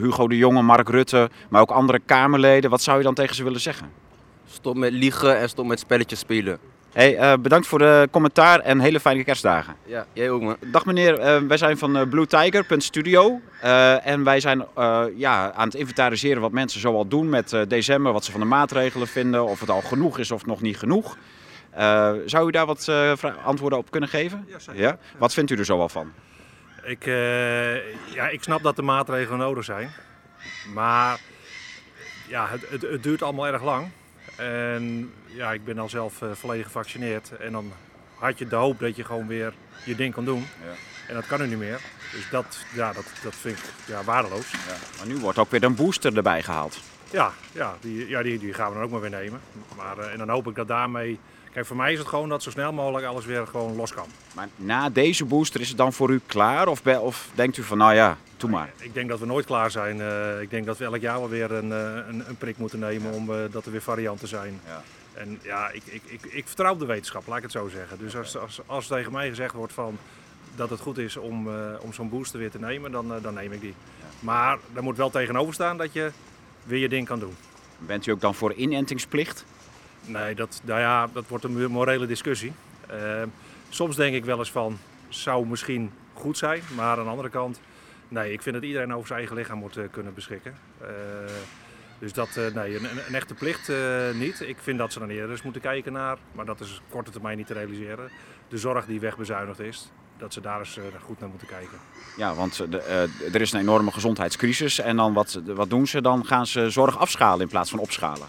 Hugo 0.00 0.28
de 0.28 0.36
Jonge, 0.36 0.62
Mark 0.62 0.88
Rutte, 0.88 1.30
maar 1.48 1.60
ook 1.60 1.70
andere 1.70 2.00
Kamerleden, 2.06 2.70
wat 2.70 2.82
zou 2.82 2.98
je 2.98 3.04
dan 3.04 3.14
tegen 3.14 3.34
ze 3.34 3.44
willen 3.44 3.60
zeggen? 3.60 3.90
Stop 4.46 4.76
met 4.76 4.92
liegen 4.92 5.38
en 5.38 5.48
stop 5.48 5.66
met 5.66 5.78
spelletjes 5.78 6.18
spelen. 6.18 6.58
Hey, 6.92 7.14
uh, 7.14 7.32
bedankt 7.40 7.66
voor 7.66 7.78
de 7.78 8.08
commentaar 8.10 8.60
en 8.60 8.80
hele 8.80 9.00
fijne 9.00 9.24
kerstdagen. 9.24 9.74
Ja, 9.86 10.06
jij 10.12 10.30
ook 10.30 10.42
man. 10.42 10.56
Dag 10.66 10.84
meneer, 10.84 11.18
uh, 11.18 11.48
wij 11.48 11.56
zijn 11.56 11.78
van 11.78 11.96
uh, 11.96 12.02
Blue 12.08 12.26
Tiger.studio 12.26 13.40
uh, 13.64 14.06
en 14.06 14.24
wij 14.24 14.40
zijn 14.40 14.64
ja, 15.16 15.52
aan 15.52 15.66
het 15.66 15.74
inventariseren 15.74 16.42
wat 16.42 16.52
mensen 16.52 16.80
zoal 16.80 17.08
doen 17.08 17.28
met 17.28 17.56
december, 17.68 18.12
wat 18.12 18.24
ze 18.24 18.30
van 18.30 18.40
de 18.40 18.46
maatregelen 18.46 19.06
vinden, 19.06 19.44
of 19.44 19.60
het 19.60 19.70
al 19.70 19.80
genoeg 19.80 20.18
is 20.18 20.30
of 20.30 20.46
nog 20.46 20.60
niet 20.60 20.78
genoeg. 20.78 21.16
zou 22.26 22.46
u 22.46 22.50
daar 22.50 22.66
wat 22.66 22.92
antwoorden 23.44 23.78
op 23.78 23.90
kunnen 23.90 24.08
geven? 24.08 24.44
Ja, 24.48 24.58
zeker. 24.58 24.80
Ja? 24.80 24.98
Wat 25.18 25.32
vindt 25.34 25.50
u 25.50 25.56
er 25.56 25.64
zoal 25.64 25.88
van? 25.88 26.12
Ik, 26.82 27.04
ja, 28.14 28.28
ik 28.28 28.42
snap 28.42 28.62
dat 28.62 28.76
de 28.76 28.82
maatregelen 28.82 29.38
nodig 29.38 29.64
zijn, 29.64 29.90
maar 30.74 31.20
ja, 32.28 32.48
het, 32.48 32.68
het, 32.68 32.82
het 32.82 33.02
duurt 33.02 33.22
allemaal 33.22 33.46
erg 33.46 33.62
lang. 33.62 33.90
En 34.36 35.12
ja, 35.26 35.52
ik 35.52 35.64
ben 35.64 35.78
al 35.78 35.88
zelf 35.88 36.20
uh, 36.20 36.30
volledig 36.32 36.66
gevaccineerd. 36.66 37.36
En 37.36 37.52
dan 37.52 37.72
had 38.14 38.38
je 38.38 38.46
de 38.46 38.56
hoop 38.56 38.78
dat 38.78 38.96
je 38.96 39.04
gewoon 39.04 39.26
weer 39.26 39.52
je 39.84 39.94
ding 39.94 40.14
kon 40.14 40.24
doen. 40.24 40.46
Ja. 40.64 40.72
En 41.08 41.14
dat 41.14 41.26
kan 41.26 41.40
nu 41.40 41.46
niet 41.46 41.58
meer. 41.58 41.80
Dus 42.12 42.30
dat, 42.30 42.58
ja, 42.74 42.92
dat, 42.92 43.04
dat 43.22 43.34
vind 43.34 43.58
ik 43.58 43.64
ja, 43.86 44.04
waardeloos. 44.04 44.50
Ja. 44.50 44.58
Maar 44.98 45.06
nu 45.06 45.16
wordt 45.16 45.38
ook 45.38 45.50
weer 45.50 45.62
een 45.62 45.74
booster 45.74 46.16
erbij 46.16 46.42
gehaald. 46.42 46.80
Ja, 47.10 47.32
ja, 47.52 47.76
die, 47.80 48.08
ja 48.08 48.22
die, 48.22 48.38
die 48.38 48.54
gaan 48.54 48.68
we 48.68 48.74
dan 48.74 48.82
ook 48.82 48.90
maar 48.90 49.00
weer 49.00 49.10
nemen. 49.10 49.40
Maar, 49.76 49.98
uh, 49.98 50.12
en 50.12 50.18
dan 50.18 50.28
hoop 50.28 50.46
ik 50.46 50.54
dat 50.54 50.68
daarmee... 50.68 51.18
Kijk, 51.52 51.66
voor 51.66 51.76
mij 51.76 51.92
is 51.92 51.98
het 51.98 52.08
gewoon 52.08 52.28
dat 52.28 52.42
zo 52.42 52.50
snel 52.50 52.72
mogelijk 52.72 53.06
alles 53.06 53.24
weer 53.24 53.46
gewoon 53.46 53.76
los 53.76 53.94
kan. 53.94 54.06
Maar 54.34 54.48
na 54.56 54.90
deze 54.90 55.24
booster 55.24 55.60
is 55.60 55.68
het 55.68 55.76
dan 55.76 55.92
voor 55.92 56.10
u 56.10 56.20
klaar? 56.26 56.68
Of, 56.68 56.86
of 56.86 57.30
denkt 57.34 57.56
u 57.56 57.62
van, 57.62 57.78
nou 57.78 57.94
ja, 57.94 58.16
doe 58.36 58.50
maar. 58.50 58.72
Ik 58.76 58.94
denk 58.94 59.08
dat 59.08 59.18
we 59.18 59.26
nooit 59.26 59.46
klaar 59.46 59.70
zijn. 59.70 59.96
Uh, 59.96 60.40
ik 60.40 60.50
denk 60.50 60.66
dat 60.66 60.78
we 60.78 60.84
elk 60.84 61.00
jaar 61.00 61.18
wel 61.18 61.28
weer 61.28 61.52
een, 61.52 61.70
een, 61.70 62.28
een 62.28 62.36
prik 62.36 62.58
moeten 62.58 62.78
nemen 62.78 63.10
ja. 63.10 63.16
omdat 63.16 63.60
uh, 63.60 63.64
er 63.64 63.70
weer 63.70 63.82
varianten 63.82 64.28
zijn. 64.28 64.60
Ja. 64.66 64.82
En 65.14 65.38
ja, 65.42 65.70
ik, 65.70 65.82
ik, 65.84 66.02
ik, 66.06 66.24
ik, 66.24 66.46
vertrouw 66.46 66.76
de 66.76 66.86
wetenschap, 66.86 67.26
laat 67.26 67.36
ik 67.36 67.42
het 67.42 67.52
zo 67.52 67.68
zeggen. 67.68 67.98
Dus 67.98 68.16
als, 68.16 68.36
als, 68.36 68.60
als 68.66 68.86
tegen 68.86 69.12
mij 69.12 69.28
gezegd 69.28 69.54
wordt 69.54 69.72
van 69.72 69.98
dat 70.54 70.70
het 70.70 70.80
goed 70.80 70.98
is 70.98 71.16
om, 71.16 71.48
uh, 71.48 71.54
om 71.80 71.92
zo'n 71.92 72.08
booster 72.08 72.38
weer 72.38 72.50
te 72.50 72.58
nemen, 72.58 72.92
dan, 72.92 73.12
dan 73.22 73.34
neem 73.34 73.52
ik 73.52 73.60
die. 73.60 73.74
Ja. 74.00 74.06
Maar 74.20 74.58
daar 74.72 74.82
moet 74.82 74.96
wel 74.96 75.10
tegenover 75.10 75.54
staan 75.54 75.76
dat 75.76 75.92
je 75.92 76.10
weer 76.64 76.78
je 76.78 76.88
ding 76.88 77.06
kan 77.06 77.18
doen. 77.18 77.34
Bent 77.78 78.06
u 78.06 78.10
ook 78.10 78.20
dan 78.20 78.34
voor 78.34 78.52
inentingsplicht? 78.52 79.44
Nee, 80.06 80.34
dat, 80.34 80.60
nou 80.64 80.80
ja, 80.80 81.08
dat 81.12 81.28
wordt 81.28 81.44
een 81.44 81.70
morele 81.70 82.06
discussie. 82.06 82.52
Uh, 82.92 83.22
soms 83.68 83.96
denk 83.96 84.14
ik 84.14 84.24
wel 84.24 84.38
eens 84.38 84.50
van, 84.50 84.78
zou 85.08 85.46
misschien 85.46 85.92
goed 86.12 86.38
zijn. 86.38 86.62
Maar 86.76 86.98
aan 86.98 87.04
de 87.04 87.10
andere 87.10 87.28
kant, 87.28 87.60
nee, 88.08 88.32
ik 88.32 88.42
vind 88.42 88.54
dat 88.54 88.64
iedereen 88.64 88.94
over 88.94 89.06
zijn 89.06 89.18
eigen 89.18 89.36
lichaam 89.36 89.58
moet 89.58 89.76
uh, 89.76 89.84
kunnen 89.90 90.14
beschikken. 90.14 90.54
Uh, 90.82 90.88
dus 91.98 92.12
dat, 92.12 92.36
uh, 92.38 92.54
nee, 92.54 92.76
een, 92.76 93.14
echte 93.14 93.34
plicht 93.34 93.72
niet. 94.14 94.40
Ik 94.40 94.56
vind 94.60 94.78
dat 94.78 94.92
ze 94.92 94.98
dan 94.98 95.08
eerder 95.08 95.30
eens 95.30 95.42
moeten 95.42 95.62
kijken 95.62 95.92
naar, 95.92 96.16
maar 96.32 96.44
dat 96.44 96.60
is 96.60 96.80
korte 96.88 97.10
termijn 97.10 97.36
niet 97.36 97.46
te 97.46 97.52
realiseren. 97.52 98.10
De 98.48 98.58
zorg 98.58 98.86
die 98.86 99.00
wegbezuinigd 99.00 99.60
is, 99.60 99.90
dat 100.18 100.32
ze 100.32 100.40
daar 100.40 100.58
eens 100.58 100.78
goed 101.04 101.20
naar 101.20 101.28
moeten 101.28 101.48
kijken. 101.48 101.78
Ja, 102.16 102.34
want 102.34 102.58
er 103.32 103.40
is 103.40 103.52
een 103.52 103.60
enorme 103.60 103.92
gezondheidscrisis 103.92 104.78
en 104.78 104.96
dan 104.96 105.12
wat, 105.12 105.40
wat 105.44 105.70
doen 105.70 105.86
ze? 105.86 106.00
Dan 106.00 106.26
gaan 106.26 106.46
ze 106.46 106.70
zorg 106.70 106.98
afschalen 106.98 107.40
in 107.40 107.48
plaats 107.48 107.70
van 107.70 107.78
opschalen. 107.78 108.26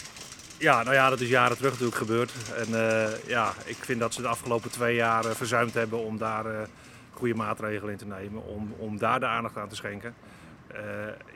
Ja, 0.63 0.84
nou 0.84 0.96
ja, 0.96 1.10
dat 1.10 1.20
is 1.20 1.29
jaren 1.29 1.58
terug 1.58 1.98
gebeurd. 1.98 2.34
En 2.55 2.70
uh, 2.70 3.25
ja, 3.27 3.53
ik 3.65 3.75
vind 3.75 4.00
dat 4.00 4.13
ze 4.13 4.22
de 4.22 4.27
afgelopen 4.27 4.72
twee 4.72 4.96
jaar 4.96 5.25
uh, 5.25 5.32
verzuimd 5.32 5.74
hebben 5.74 6.00
om 6.00 6.17
daar 6.17 6.46
uh, 6.46 6.62
goede 7.12 7.36
maatregelen 7.36 7.91
in 7.91 7.98
te 7.98 8.05
nemen. 8.05 8.46
Om, 8.46 8.74
om 8.77 8.98
daar 8.98 9.20
de 9.20 9.25
aandacht 9.25 9.58
aan 9.58 9.67
te 9.67 9.75
schenken. 9.75 10.13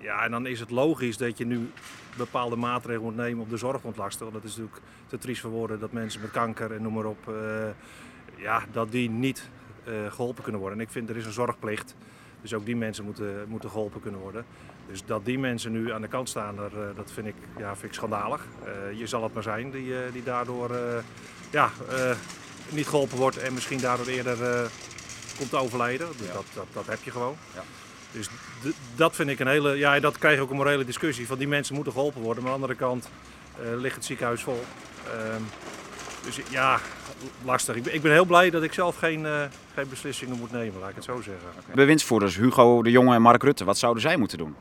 ja, 0.02 0.24
en 0.24 0.32
dan 0.32 0.46
is 0.46 0.60
het 0.60 0.70
logisch 0.70 1.18
dat 1.18 1.38
je 1.38 1.46
nu 1.46 1.72
bepaalde 2.18 2.56
maatregelen 2.56 3.04
moet 3.04 3.16
nemen 3.16 3.44
om 3.44 3.50
de 3.50 3.58
zorg 3.58 3.82
te 3.82 3.88
ontlasten. 3.88 4.22
Want 4.22 4.34
dat 4.34 4.44
is 4.44 4.58
natuurlijk 4.58 4.86
te 5.08 5.18
triest 5.18 5.42
voor 5.42 5.52
woorden 5.52 5.80
dat 5.80 5.92
mensen 5.92 6.22
met 6.22 6.32
kanker 6.32 6.72
en 6.72 6.82
noem 6.82 6.94
maar 6.94 7.06
op, 7.06 7.34
ja, 8.36 8.64
dat 8.72 8.92
die 8.92 9.10
niet 9.10 9.50
geholpen 10.10 10.44
kunnen 10.44 10.62
worden. 10.62 10.80
En 10.80 10.86
ik 10.86 10.92
vind 10.92 11.10
er 11.10 11.18
is 11.18 11.26
een 11.26 11.32
zorgplicht. 11.32 11.96
Dus 12.42 12.54
ook 12.54 12.66
die 12.66 12.76
mensen 12.76 13.06
moeten, 13.06 13.46
moeten 13.48 13.70
geholpen 13.70 14.02
kunnen 14.02 14.20
worden. 14.20 14.46
Dus 14.88 15.06
dat 15.06 15.26
die 15.26 15.40
mensen 15.40 15.72
nu 15.72 15.92
aan 15.92 16.02
de 16.02 16.08
kant 16.08 16.30
staan, 16.30 16.56
dat 16.96 17.12
vind 17.14 17.28
ik, 17.28 17.36
ja, 17.58 17.76
vind 17.76 17.84
ik 17.84 17.94
schandalig. 17.94 18.46
Uh, 18.66 19.00
je 19.00 19.08
zal 19.08 19.24
het 19.24 19.34
maar 19.34 19.44
zijn 19.44 19.72
die, 19.72 19.86
uh, 19.86 19.98
die 20.14 20.24
daardoor 20.24 20.72
ja, 21.50 21.70
niet 22.70 22.88
geholpen 22.88 23.18
wordt 23.18 23.38
en 23.38 23.54
misschien 23.54 23.80
daardoor 23.80 24.08
eerder 24.08 24.38
komt 25.38 25.50
te 25.50 25.58
overlijden. 25.58 26.08
Dus 26.18 26.28
ja. 26.28 26.34
dat, 26.34 26.46
dat, 26.54 26.66
dat 26.74 26.86
heb 26.86 27.04
je 27.04 27.12
gewoon. 27.12 27.36
Ja. 27.54 27.64
Dus 28.12 28.30
dat 28.96 29.16
vind 29.16 29.30
ik 29.30 29.40
een 29.40 29.48
hele, 29.48 29.78
ja, 29.78 30.00
dat 30.00 30.18
krijg 30.18 30.36
je 30.36 30.42
ook 30.42 30.50
een 30.50 30.56
morele 30.56 30.86
discussie. 30.86 31.28
Van 31.28 31.38
die 31.38 31.48
mensen 31.48 31.76
moeten 31.76 31.94
geholpen 31.94 32.22
worden, 32.22 32.44
maar 32.44 32.52
aan 32.52 32.60
de 32.60 32.64
andere 32.64 32.86
kant 32.86 33.10
ligt 33.76 33.96
het 33.96 34.06
ziekenhuis 34.06 34.44
vol. 34.44 34.64
Ehm, 35.06 35.42
dus 36.28 36.40
ja, 36.50 36.80
lastig. 37.44 37.76
Ik 37.76 37.84
ben, 37.84 37.94
ik 37.94 38.02
ben 38.02 38.12
heel 38.12 38.26
blij 38.26 38.50
dat 38.50 38.64
ik 38.64 38.74
zelf 38.74 38.96
geen, 38.96 39.22
uh, 39.22 39.42
geen 39.74 39.90
beslissingen 39.90 40.38
moet 40.38 40.52
nemen, 40.52 40.80
laat 40.80 40.90
ik 40.90 40.96
het 40.96 41.04
zo 41.04 41.16
zeggen. 41.16 41.48
Okay. 41.62 41.76
Bewindsvoerders 41.76 42.36
Hugo 42.36 42.84
de 42.84 42.92
Jonge 42.92 43.16
en 43.16 43.22
Mark 43.22 43.44
Rutte, 43.44 43.66
wat 43.66 43.78
zouden 43.78 44.02
zij 44.02 44.18
moeten 44.18 44.38
doen? 44.38 44.56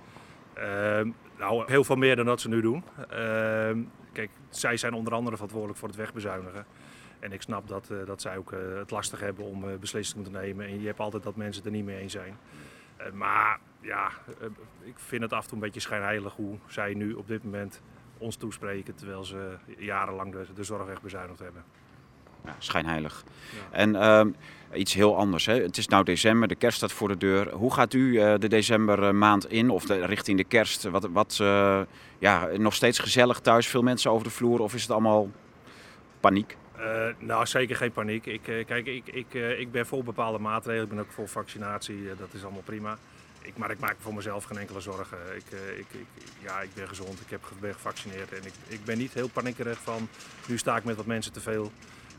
Uh, 0.59 1.13
nou, 1.39 1.65
heel 1.67 1.85
veel 1.85 1.97
meer 1.97 2.17
dan 2.17 2.25
dat 2.25 2.41
ze 2.41 2.49
nu 2.49 2.61
doen. 2.61 2.85
Uh, 2.99 3.85
kijk, 4.13 4.31
zij 4.49 4.77
zijn 4.77 4.95
onder 4.95 5.13
andere 5.13 5.35
verantwoordelijk 5.35 5.79
voor 5.79 5.89
het 5.89 5.97
wegbezuinigen. 5.97 6.67
En 7.19 7.33
ik 7.33 7.43
snap 7.43 7.69
dat, 7.69 7.89
uh, 7.93 8.07
dat 8.07 8.21
zij 8.21 8.37
ook 8.37 8.51
het 8.79 8.91
lastig 8.91 9.21
hebben 9.21 9.45
om 9.45 9.79
beslissingen 9.81 10.25
te 10.25 10.31
nemen. 10.31 10.67
En 10.67 10.81
je 10.81 10.87
hebt 10.87 11.01
altijd 11.01 11.23
dat 11.23 11.37
mensen 11.37 11.65
er 11.65 11.71
niet 11.71 11.85
mee 11.85 11.99
eens 11.99 12.13
zijn. 12.13 12.37
maar 13.13 13.59
ja, 13.81 14.11
ik 14.83 14.99
vind 14.99 15.23
het 15.23 15.33
af 15.33 15.43
en 15.43 15.49
toe 15.49 15.59
een 15.59 15.65
beetje 15.65 15.81
schijnheilig 15.81 16.35
hoe 16.35 16.59
zij 16.67 16.95
nu 16.95 17.13
op 17.13 17.27
dit 17.27 17.45
moment 17.45 17.83
ons 18.19 18.37
toespreken 18.37 18.95
terwijl 18.95 19.25
ze 19.25 19.57
jarenlang 19.79 20.33
de, 20.33 20.47
de 20.55 20.65
zorg 20.65 20.87
wegbezuinigd 20.87 21.39
hebben. 21.39 21.65
Ja, 22.47 22.55
schijnheilig. 22.59 23.25
Ja. 23.51 23.77
En 23.77 23.95
uh, 23.95 24.79
iets 24.79 24.95
heel 24.95 25.17
anders. 25.17 25.47
Hè? 25.47 25.63
Het 25.63 25.77
is 25.77 25.89
nou 25.89 26.05
december, 26.05 26.49
de 26.49 26.55
kerst 26.55 26.77
staat 26.77 26.93
voor 26.93 27.09
de 27.09 27.17
deur. 27.17 27.53
Hoe 27.53 27.73
gaat 27.73 27.93
u 27.93 28.13
uh, 28.13 28.35
de 28.39 28.49
decembermaand 28.49 29.51
in 29.51 29.71
of 29.71 29.85
de, 29.85 30.07
richting 30.07 30.39
de 30.39 30.45
kerst? 30.45 30.83
Wat, 30.85 31.09
wat 31.13 31.39
uh, 31.43 31.81
ja, 32.19 32.49
nog 32.57 32.75
steeds 32.75 32.99
gezellig 32.99 33.41
thuis, 33.41 33.67
veel 33.67 33.83
mensen 33.83 34.11
over 34.11 34.25
de 34.25 34.31
vloer 34.31 34.61
of 34.61 34.75
is 34.75 34.83
het 34.83 34.91
allemaal 34.91 35.31
paniek? 36.21 36.57
Uh, 36.79 37.07
nou, 37.19 37.47
zeker 37.47 37.77
geen 37.77 37.93
paniek. 37.93 38.27
Ik, 38.27 38.43
kijk, 38.43 38.87
ik, 38.87 39.07
ik, 39.07 39.35
ik 39.59 39.73
ben 39.73 39.87
voor 39.87 40.05
bepaalde 40.05 40.39
maatregelen. 40.39 40.85
Ik 40.85 40.91
ben 40.91 41.05
ook 41.05 41.13
voor 41.13 41.29
vaccinatie. 41.29 42.05
dat 42.19 42.29
is 42.33 42.43
allemaal 42.43 42.63
prima. 42.65 42.99
Ik, 43.43 43.57
maar 43.57 43.71
ik 43.71 43.79
maak 43.79 43.97
voor 43.99 44.15
mezelf 44.15 44.45
geen 44.45 44.59
enkele 44.59 44.81
zorgen. 44.81 45.19
Ik, 45.35 45.45
ik, 45.79 45.87
ik, 45.91 46.07
ja, 46.43 46.61
ik 46.61 46.75
ben 46.75 46.89
gezond, 46.89 47.21
ik 47.21 47.31
heb, 47.31 47.41
ben 47.61 47.75
gevaccineerd 47.75 48.33
en 48.33 48.47
ik, 48.47 48.53
ik 48.69 48.85
ben 48.85 48.99
niet 48.99 49.15
heel 49.15 49.29
paniekerig 49.29 49.79
van 49.79 50.09
nu 50.47 50.59
sta 50.59 50.77
ik 50.77 50.85
met 50.85 50.97
wat 50.97 51.07
mensen 51.07 51.33
te 51.33 51.41
veel. 51.41 51.73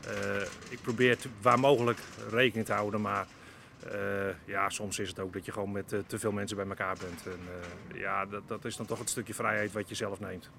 Uh, 0.08 0.42
ik 0.68 0.78
probeer 0.82 1.16
te, 1.16 1.28
waar 1.42 1.58
mogelijk 1.58 1.98
rekening 2.30 2.66
te 2.66 2.72
houden, 2.72 3.00
maar 3.00 3.26
uh, 3.92 3.92
ja, 4.44 4.68
soms 4.68 4.98
is 4.98 5.08
het 5.08 5.18
ook 5.18 5.32
dat 5.32 5.44
je 5.44 5.52
gewoon 5.52 5.72
met 5.72 5.88
te 6.06 6.18
veel 6.18 6.32
mensen 6.32 6.56
bij 6.56 6.66
elkaar 6.66 6.96
bent. 7.00 7.26
En, 7.26 7.40
ja, 7.98 8.26
dat, 8.26 8.42
dat 8.46 8.64
is 8.64 8.76
dan 8.76 8.86
toch 8.86 8.98
het 8.98 9.10
stukje 9.10 9.34
vrijheid 9.34 9.72
wat 9.72 9.88
je 9.88 9.94
zelf 9.94 10.20
neemt. 10.20 10.50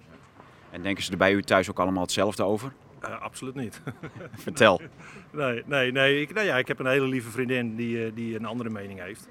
En 0.72 0.82
denken 0.82 1.03
ze 1.03 1.12
er 1.12 1.18
bij 1.18 1.34
u 1.34 1.41
thuis 1.41 1.70
ook 1.70 1.79
allemaal 1.79 2.03
hetzelfde 2.03 2.44
over? 2.44 2.72
absoluut 3.20 3.56
niet. 3.56 3.82
Vertel. 4.34 4.82
nee, 5.32 5.63
nee, 5.65 5.91
nee. 5.91 6.22
Ik, 6.22 6.34
nou 6.34 6.46
ja, 6.46 6.58
ik 6.58 6.68
heb 6.68 6.79
een 6.79 6.88
hele 6.88 7.08
lieve 7.08 7.29
vriendin 7.29 7.75
die, 7.75 8.13
die 8.13 8.36
een 8.36 8.46
andere 8.46 8.70
mening 8.70 9.00
heeft. 9.00 9.27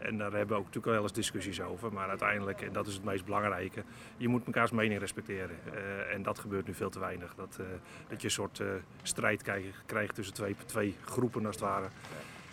En 0.00 0.18
daar 0.18 0.32
hebben 0.32 0.48
we 0.48 0.54
ook 0.54 0.64
natuurlijk 0.64 0.94
wel 0.94 1.02
eens 1.02 1.12
discussies 1.12 1.60
over. 1.60 1.92
Maar 1.92 2.08
uiteindelijk, 2.08 2.62
en 2.62 2.72
dat 2.72 2.86
is 2.86 2.94
het 2.94 3.04
meest 3.04 3.24
belangrijke, 3.24 3.82
je 4.16 4.28
moet 4.28 4.46
mekaars 4.46 4.70
mening 4.70 5.00
respecteren. 5.00 5.56
Eh, 5.74 6.14
en 6.14 6.22
dat 6.22 6.38
gebeurt 6.38 6.66
nu 6.66 6.74
veel 6.74 6.90
te 6.90 6.98
weinig. 6.98 7.34
Dat, 7.36 7.56
eh, 7.60 7.66
dat 8.08 8.20
je 8.20 8.26
een 8.26 8.32
soort 8.32 8.60
eh, 8.60 8.66
strijd 9.02 9.42
krijgt, 9.42 9.68
krijgt 9.86 10.14
tussen 10.14 10.34
twee, 10.34 10.56
twee 10.66 10.96
groepen 11.04 11.46
als 11.46 11.54
het 11.54 11.64
ware. 11.64 11.86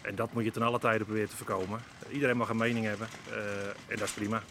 En 0.01 0.15
dat 0.15 0.33
moet 0.33 0.43
je 0.43 0.51
ten 0.51 0.61
alle 0.61 0.79
tijden 0.79 1.05
proberen 1.05 1.29
te 1.29 1.35
voorkomen. 1.35 1.79
Iedereen 2.09 2.37
mag 2.37 2.49
een 2.49 2.57
mening 2.57 2.85
hebben 2.85 3.07
en 3.87 3.97
dat 3.97 4.07
is 4.07 4.11
prima. 4.11 4.41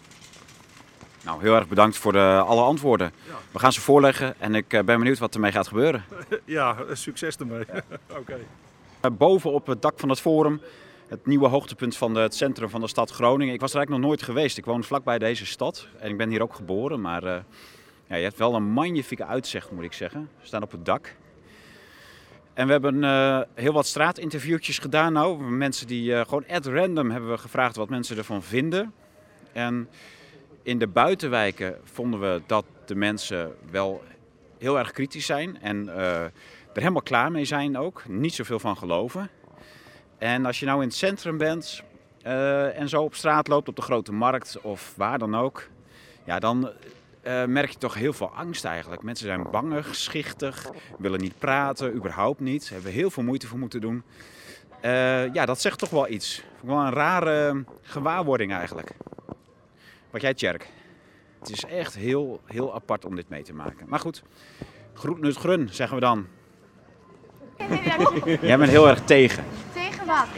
Nou, 1.25 1.41
heel 1.41 1.55
erg 1.55 1.69
bedankt 1.69 1.97
voor 1.97 2.13
de, 2.13 2.43
alle 2.47 2.63
antwoorden. 2.63 3.13
We 3.53 3.59
gaan 3.59 3.73
ze 3.73 3.81
voorleggen 3.81 4.41
en 4.41 4.55
ik 4.55 4.69
ben 4.69 4.85
benieuwd 4.85 5.19
wat 5.19 5.35
ermee 5.35 5.53
gaat 5.53 5.69
gebeuren. 5.69 6.05
Ja, 6.45 6.77
succes 6.93 7.37
ermee. 7.37 7.65
Oké. 8.21 8.39
Boven 9.13 9.53
op 9.53 9.67
het 9.67 9.83
dak 9.83 9.99
van 9.99 10.09
het 10.09 10.21
Forum, 10.21 10.61
het 11.09 11.27
nieuwe 11.27 11.49
hoogtepunt 11.49 11.97
van 11.97 12.15
het 12.15 12.35
centrum 12.35 12.69
van 12.69 12.81
de 12.81 12.89
stad 12.89 13.11
Groningen. 13.11 13.55
Ik 13.55 13.61
was 13.61 13.71
er 13.71 13.77
eigenlijk 13.77 14.07
nog 14.07 14.13
nooit 14.13 14.29
geweest. 14.29 14.59
Ik 14.59 14.65
woon 14.65 14.85
vlakbij 14.85 15.19
deze 15.19 15.47
stad 15.47 15.89
en 15.99 16.11
ik 16.11 16.17
ben 16.17 16.29
hier 16.29 16.43
ook 16.43 16.55
geboren. 16.55 17.01
Maar 17.01 17.25
eh, 17.25 17.39
ja, 18.07 18.17
je 18.17 18.23
hebt 18.23 18.39
wel 18.39 18.55
een 18.55 18.71
magnifieke 18.71 19.25
uitzicht, 19.25 19.71
moet 19.71 19.85
ik 19.85 19.93
zeggen. 19.93 20.29
We 20.41 20.47
staan 20.47 20.63
op 20.63 20.71
het 20.71 20.85
dak. 20.85 21.17
En 22.55 22.67
we 22.67 22.73
hebben 22.73 23.05
eh, 23.05 23.41
heel 23.55 23.73
wat 23.73 23.87
straatinterviewtjes 23.87 24.79
gedaan 24.79 25.13
nou. 25.13 25.43
Mensen 25.43 25.87
die 25.87 26.15
eh, 26.15 26.25
gewoon 26.25 26.47
at 26.49 26.67
random 26.67 27.11
hebben 27.11 27.31
we 27.31 27.39
gevraagd 27.39 27.77
wat 27.77 27.89
mensen 27.89 28.17
ervan 28.17 28.43
vinden. 28.43 28.93
En 29.53 29.89
in 30.63 30.79
de 30.79 30.87
buitenwijken 30.87 31.77
vonden 31.85 32.21
we 32.21 32.43
dat 32.47 32.65
de 32.87 32.95
mensen 32.95 33.55
wel 33.71 34.03
heel 34.59 34.79
erg 34.79 34.91
kritisch 34.91 35.27
zijn. 35.27 35.61
En 35.61 35.89
er 35.89 36.33
helemaal 36.73 37.03
klaar 37.03 37.31
mee 37.31 37.45
zijn 37.45 37.79
ook. 37.79 38.03
Niet 38.09 38.35
zoveel 38.35 38.59
van 38.59 38.77
geloven. 38.77 39.31
En 40.19 40.47
als 40.47 40.61
je 40.61 40.67
nou 40.67 40.81
in 40.81 40.89
het 40.89 40.97
centrum 40.97 41.39
bent 41.39 41.83
eh, 42.23 42.79
en 42.79 42.89
zo 42.89 43.03
op 43.03 43.15
straat 43.15 43.49
loopt, 43.49 43.69
op 43.69 43.77
de 43.77 43.83
grote 43.83 44.13
markt 44.13 44.61
of 44.61 44.95
waar 44.97 45.19
dan 45.19 45.37
ook. 45.37 45.69
Ja, 46.25 46.39
dan 46.39 46.71
eh, 47.23 47.45
merk 47.45 47.71
je 47.71 47.79
toch 47.79 47.95
heel 47.95 48.13
veel 48.13 48.31
angst 48.31 48.65
eigenlijk. 48.65 49.03
Mensen 49.03 49.27
zijn 49.27 49.51
bangig, 49.51 49.95
schichtig, 49.95 50.71
willen 50.99 51.21
niet 51.21 51.39
praten, 51.39 51.95
überhaupt 51.95 52.41
niet. 52.41 52.69
Hebben 52.69 52.93
heel 52.93 53.11
veel 53.11 53.23
moeite 53.23 53.47
voor 53.47 53.59
moeten 53.59 53.81
doen. 53.81 54.03
Eh, 54.81 55.33
ja, 55.33 55.47
dat 55.47 55.61
zegt 55.61 55.79
toch 55.79 55.91
wel 55.91 56.09
iets. 56.09 56.43
Wel 56.61 56.77
een 56.77 56.93
rare 56.93 57.65
gewaarwording 57.83 58.53
eigenlijk. 58.53 58.91
Wat 60.11 60.21
jij, 60.21 60.35
Tjerk? 60.35 60.69
Het 61.39 61.51
is 61.51 61.65
echt 61.65 61.95
heel, 61.95 62.41
heel 62.45 62.75
apart 62.75 63.05
om 63.05 63.17
dit 63.17 63.29
mee 63.29 63.43
te 63.43 63.55
maken. 63.55 63.89
Maar 63.89 64.01
goed, 64.01 64.23
groet 64.95 65.21
nut 65.21 65.37
grun, 65.37 65.69
zeggen 65.71 65.97
we 65.97 66.03
dan. 66.03 66.27
Jij 68.41 68.59
bent 68.59 68.71
heel 68.71 68.89
erg 68.89 69.01
tegen, 69.05 69.45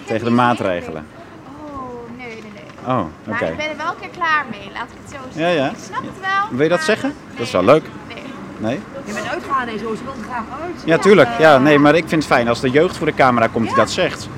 Tegen 0.05 0.25
de 0.25 0.31
niet 0.31 0.35
maatregelen. 0.35 1.07
Oh, 1.47 2.17
nee, 2.17 2.27
nee, 2.27 2.43
nee. 2.55 2.95
Oh, 2.97 2.99
oké. 2.99 3.31
Maar 3.31 3.43
ik 3.43 3.57
ben 3.57 3.71
er 3.71 3.77
wel 3.77 3.87
een 3.87 4.01
keer 4.01 4.09
klaar 4.09 4.45
mee, 4.51 4.71
laat 4.73 4.83
ik 4.83 4.97
het 5.03 5.11
zo 5.11 5.17
zeggen. 5.33 5.43
Ja, 5.43 5.65
ja. 5.65 5.71
Ik 5.71 5.77
snap 5.85 6.01
het 6.01 6.21
wel. 6.21 6.57
Wil 6.57 6.63
je 6.63 6.69
dat 6.69 6.83
zeggen? 6.83 7.09
Nee. 7.09 7.37
Dat 7.37 7.47
is 7.47 7.53
wel 7.53 7.65
leuk. 7.65 7.85
Nee. 8.09 8.23
Nee? 8.59 8.81
Je 9.05 9.13
bent 9.13 9.29
uitgaan 9.29 9.69
en 9.69 9.79
zo, 9.79 9.95
ze 9.95 10.05
wil 10.05 10.15
graag 10.23 10.45
uit. 10.63 10.83
Ja, 10.85 10.99
tuurlijk. 10.99 11.29
Ja, 11.39 11.59
nee, 11.59 11.79
maar 11.79 11.95
ik 11.95 12.09
vind 12.09 12.23
het 12.23 12.33
fijn 12.33 12.49
als 12.49 12.61
de 12.61 12.71
jeugd 12.71 12.97
voor 12.97 13.07
de 13.07 13.15
camera 13.15 13.47
komt 13.47 13.67
die 13.67 13.77
dat 13.77 13.91
zegt. 13.91 14.29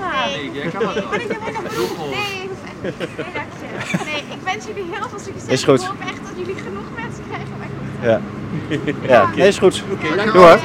Maar. 0.00 0.26
Nee, 0.26 0.50
nee, 0.50 0.64
maar 1.10 1.20
ik 1.20 1.28
heb 1.28 1.40
helemaal 1.40 1.70
genoeg. 1.70 2.10
Nee, 2.10 2.50
nee, 2.82 2.92
nee, 4.04 4.24
ik 4.30 4.42
wens 4.44 4.66
jullie 4.66 4.84
heel 4.90 5.08
veel 5.08 5.18
succes. 5.18 5.48
Is 5.48 5.64
goed. 5.64 5.80
Ik 5.80 5.86
hoop 5.86 6.00
echt 6.00 6.20
dat 6.22 6.32
jullie 6.36 6.54
genoeg 6.54 6.84
mensen 6.96 7.24
krijgen. 7.28 7.46
Ja. 8.00 8.20
Ja, 9.02 9.30
nee, 9.36 9.48
is 9.48 9.58
goed. 9.58 9.82
Doe 10.32 10.36
hoor. 10.36 10.58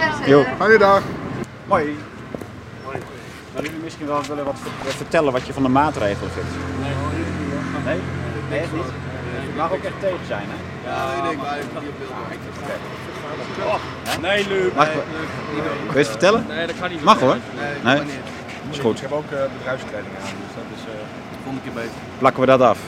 Goeiedag. 0.60 1.02
Mooi. 1.68 1.98
Misschien 4.04 4.28
wel 4.28 4.36
willen 4.36 4.54
wat 4.54 4.60
ver- 4.84 4.92
vertellen 4.92 5.32
wat 5.32 5.48
je 5.48 5.54
van 5.54 5.64
de 5.64 5.70
maatregelen 5.70 6.32
vindt? 6.32 6.50
Nee, 6.82 6.94
Nee? 7.86 8.00
Nee, 8.50 8.60
echt 8.60 8.74
niet? 8.74 8.84
Je 9.50 9.54
mag 9.58 9.72
ook 9.72 9.84
echt 9.84 10.00
tegen 10.00 10.26
zijn, 10.28 10.48
hè? 10.48 10.90
Ja, 10.90 11.14
ik 11.18 11.24
denk 11.24 11.42
wij 11.42 11.62
Nee, 14.22 14.48
leuk. 14.48 14.76
Mag, 14.76 14.88
Wil 14.94 15.04
je 15.92 15.98
het 15.98 16.08
vertellen? 16.08 16.46
Nee, 16.48 16.68
dat 16.68 16.80
kan 16.80 16.90
niet. 16.90 17.04
Mag 17.04 17.20
hoor. 17.20 17.38
Nee, 17.84 17.98
Nee? 17.98 18.06
Is 18.72 18.80
goed. 18.80 18.96
Ik 18.96 19.02
heb 19.02 19.12
ook 19.12 19.32
uh, 19.32 19.44
bedrijfskleding 19.58 20.14
aan, 20.16 20.36
dus 20.46 20.56
dat 20.56 20.64
is 20.76 20.82
uh, 20.94 21.00
Volgende 21.44 21.62
keer 21.62 21.74
beter. 21.74 21.92
Plakken 22.18 22.42
we 22.42 22.48
dat 22.48 22.62
af. 22.62 22.80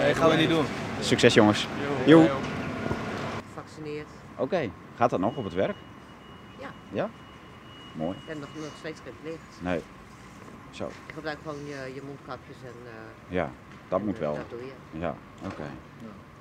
Nee, 0.00 0.14
gaan 0.14 0.30
we 0.30 0.36
niet 0.36 0.48
doen. 0.48 0.64
Succes 1.00 1.34
jongens. 1.34 1.66
Jo. 2.04 2.26
Gevaccineerd. 3.54 4.06
Oké. 4.36 4.70
Gaat 4.96 5.10
dat 5.10 5.20
nog 5.20 5.36
op 5.36 5.44
het 5.44 5.54
werk? 5.54 5.76
Ja. 6.58 6.68
Ja? 6.92 7.08
Mooi. 7.92 8.16
Ik 8.18 8.26
ben 8.26 8.38
nog, 8.38 8.48
nog 8.54 8.70
steeds 8.78 9.00
verplicht. 9.04 9.38
Nee. 9.60 9.82
Zo. 10.70 10.86
Ik 10.86 11.14
gebruik 11.14 11.38
gewoon 11.42 11.58
je, 11.66 11.92
je 11.94 12.02
mondkapjes 12.06 12.56
en... 12.64 12.72
eh, 12.86 13.34
Ja, 13.34 13.50
dat 13.88 13.98
en, 14.00 14.04
moet 14.06 14.14
eh, 14.14 14.20
wel. 14.20 14.34
Dat 14.34 14.50
doe 14.50 14.58
je. 14.64 14.98
Ja, 14.98 15.14
oké. 15.44 15.62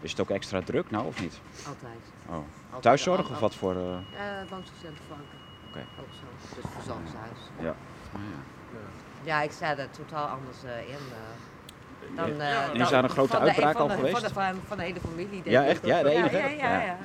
Is 0.01 0.11
het 0.11 0.19
ook 0.19 0.29
extra 0.29 0.61
druk 0.61 0.91
nou 0.91 1.05
of 1.05 1.21
niet? 1.21 1.39
Altijd. 1.67 1.99
Oh. 2.27 2.33
Altijd. 2.33 2.81
Thuiszorg 2.81 3.25
Al- 3.27 3.33
of 3.33 3.39
wat 3.39 3.55
voor... 3.55 3.75
eh, 3.75 3.79
Eh, 3.81 4.49
woonzorgcenterbanken. 4.49 5.37
Oké. 5.69 5.79
Ook 5.99 6.07
zo. 6.11 6.55
Dus 6.55 6.63
verzorgingshuis. 6.73 7.39
Ja. 7.59 7.75
Ah, 8.13 8.19
ja. 8.31 8.79
Ja, 9.23 9.41
ik 9.41 9.51
sta 9.51 9.77
er 9.77 9.89
totaal 9.91 10.27
anders 10.27 10.63
eh, 10.63 10.89
in. 10.89 10.95
eh, 10.95 12.15
dan, 12.15 12.35
Ja. 12.35 12.39
eh, 12.43 12.63
En 12.63 12.71
is 12.73 12.79
dan- 12.79 12.91
daar 12.91 13.03
een 13.03 13.09
grote 13.09 13.29
van 13.31 13.39
de- 13.39 13.45
uitbraak 13.47 13.71
van 13.73 13.81
al 13.81 13.87
de- 13.87 13.93
geweest? 13.93 14.13
Van 14.19 14.27
de, 14.27 14.33
van, 14.33 14.55
van 14.67 14.77
de 14.77 14.83
hele 14.83 14.99
familie. 14.99 15.29
denk 15.43 15.45
Ja, 15.45 15.61
ik. 15.61 15.67
echt? 15.69 15.85
Ja, 15.85 16.03
de 16.03 16.09
enige? 16.09 16.37
Ja, 16.37 16.45
ja, 16.47 16.55
ja. 16.55 16.69
Ja. 16.85 16.97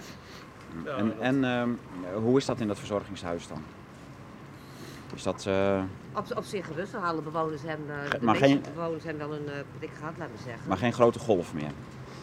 ja. 0.85 0.97
En, 0.97 1.15
en 1.21 1.45
ehm, 1.45 1.71
hoe 2.15 2.39
is 2.39 2.45
dat 2.45 2.61
in 2.61 2.67
dat 2.69 2.79
verzorgingshuis 2.79 3.49
dan? 3.49 3.65
Is 5.15 5.23
dat... 5.23 5.47
eh, 5.47 5.83
Op, 6.13 6.27
op 6.37 6.45
zich 6.45 6.67
gerust, 6.67 6.93
dan 6.93 7.03
halen 7.03 7.25
bewoners 7.25 7.63
hem, 7.63 7.81
eh, 7.91 8.11
de 8.11 8.19
maar 8.25 8.35
meeste 8.41 8.49
geen- 8.49 8.63
bewoners 8.75 9.05
hebben 9.05 9.29
wel 9.29 9.37
een 9.39 9.49
eh, 9.49 9.55
prik 9.79 9.91
gehad, 9.99 10.13
laten 10.19 10.35
we 10.37 10.43
zeggen. 10.43 10.69
maar 10.69 10.77
geen 10.77 10.93
grote 10.93 11.19
golf 11.19 11.55
meer? 11.55 11.71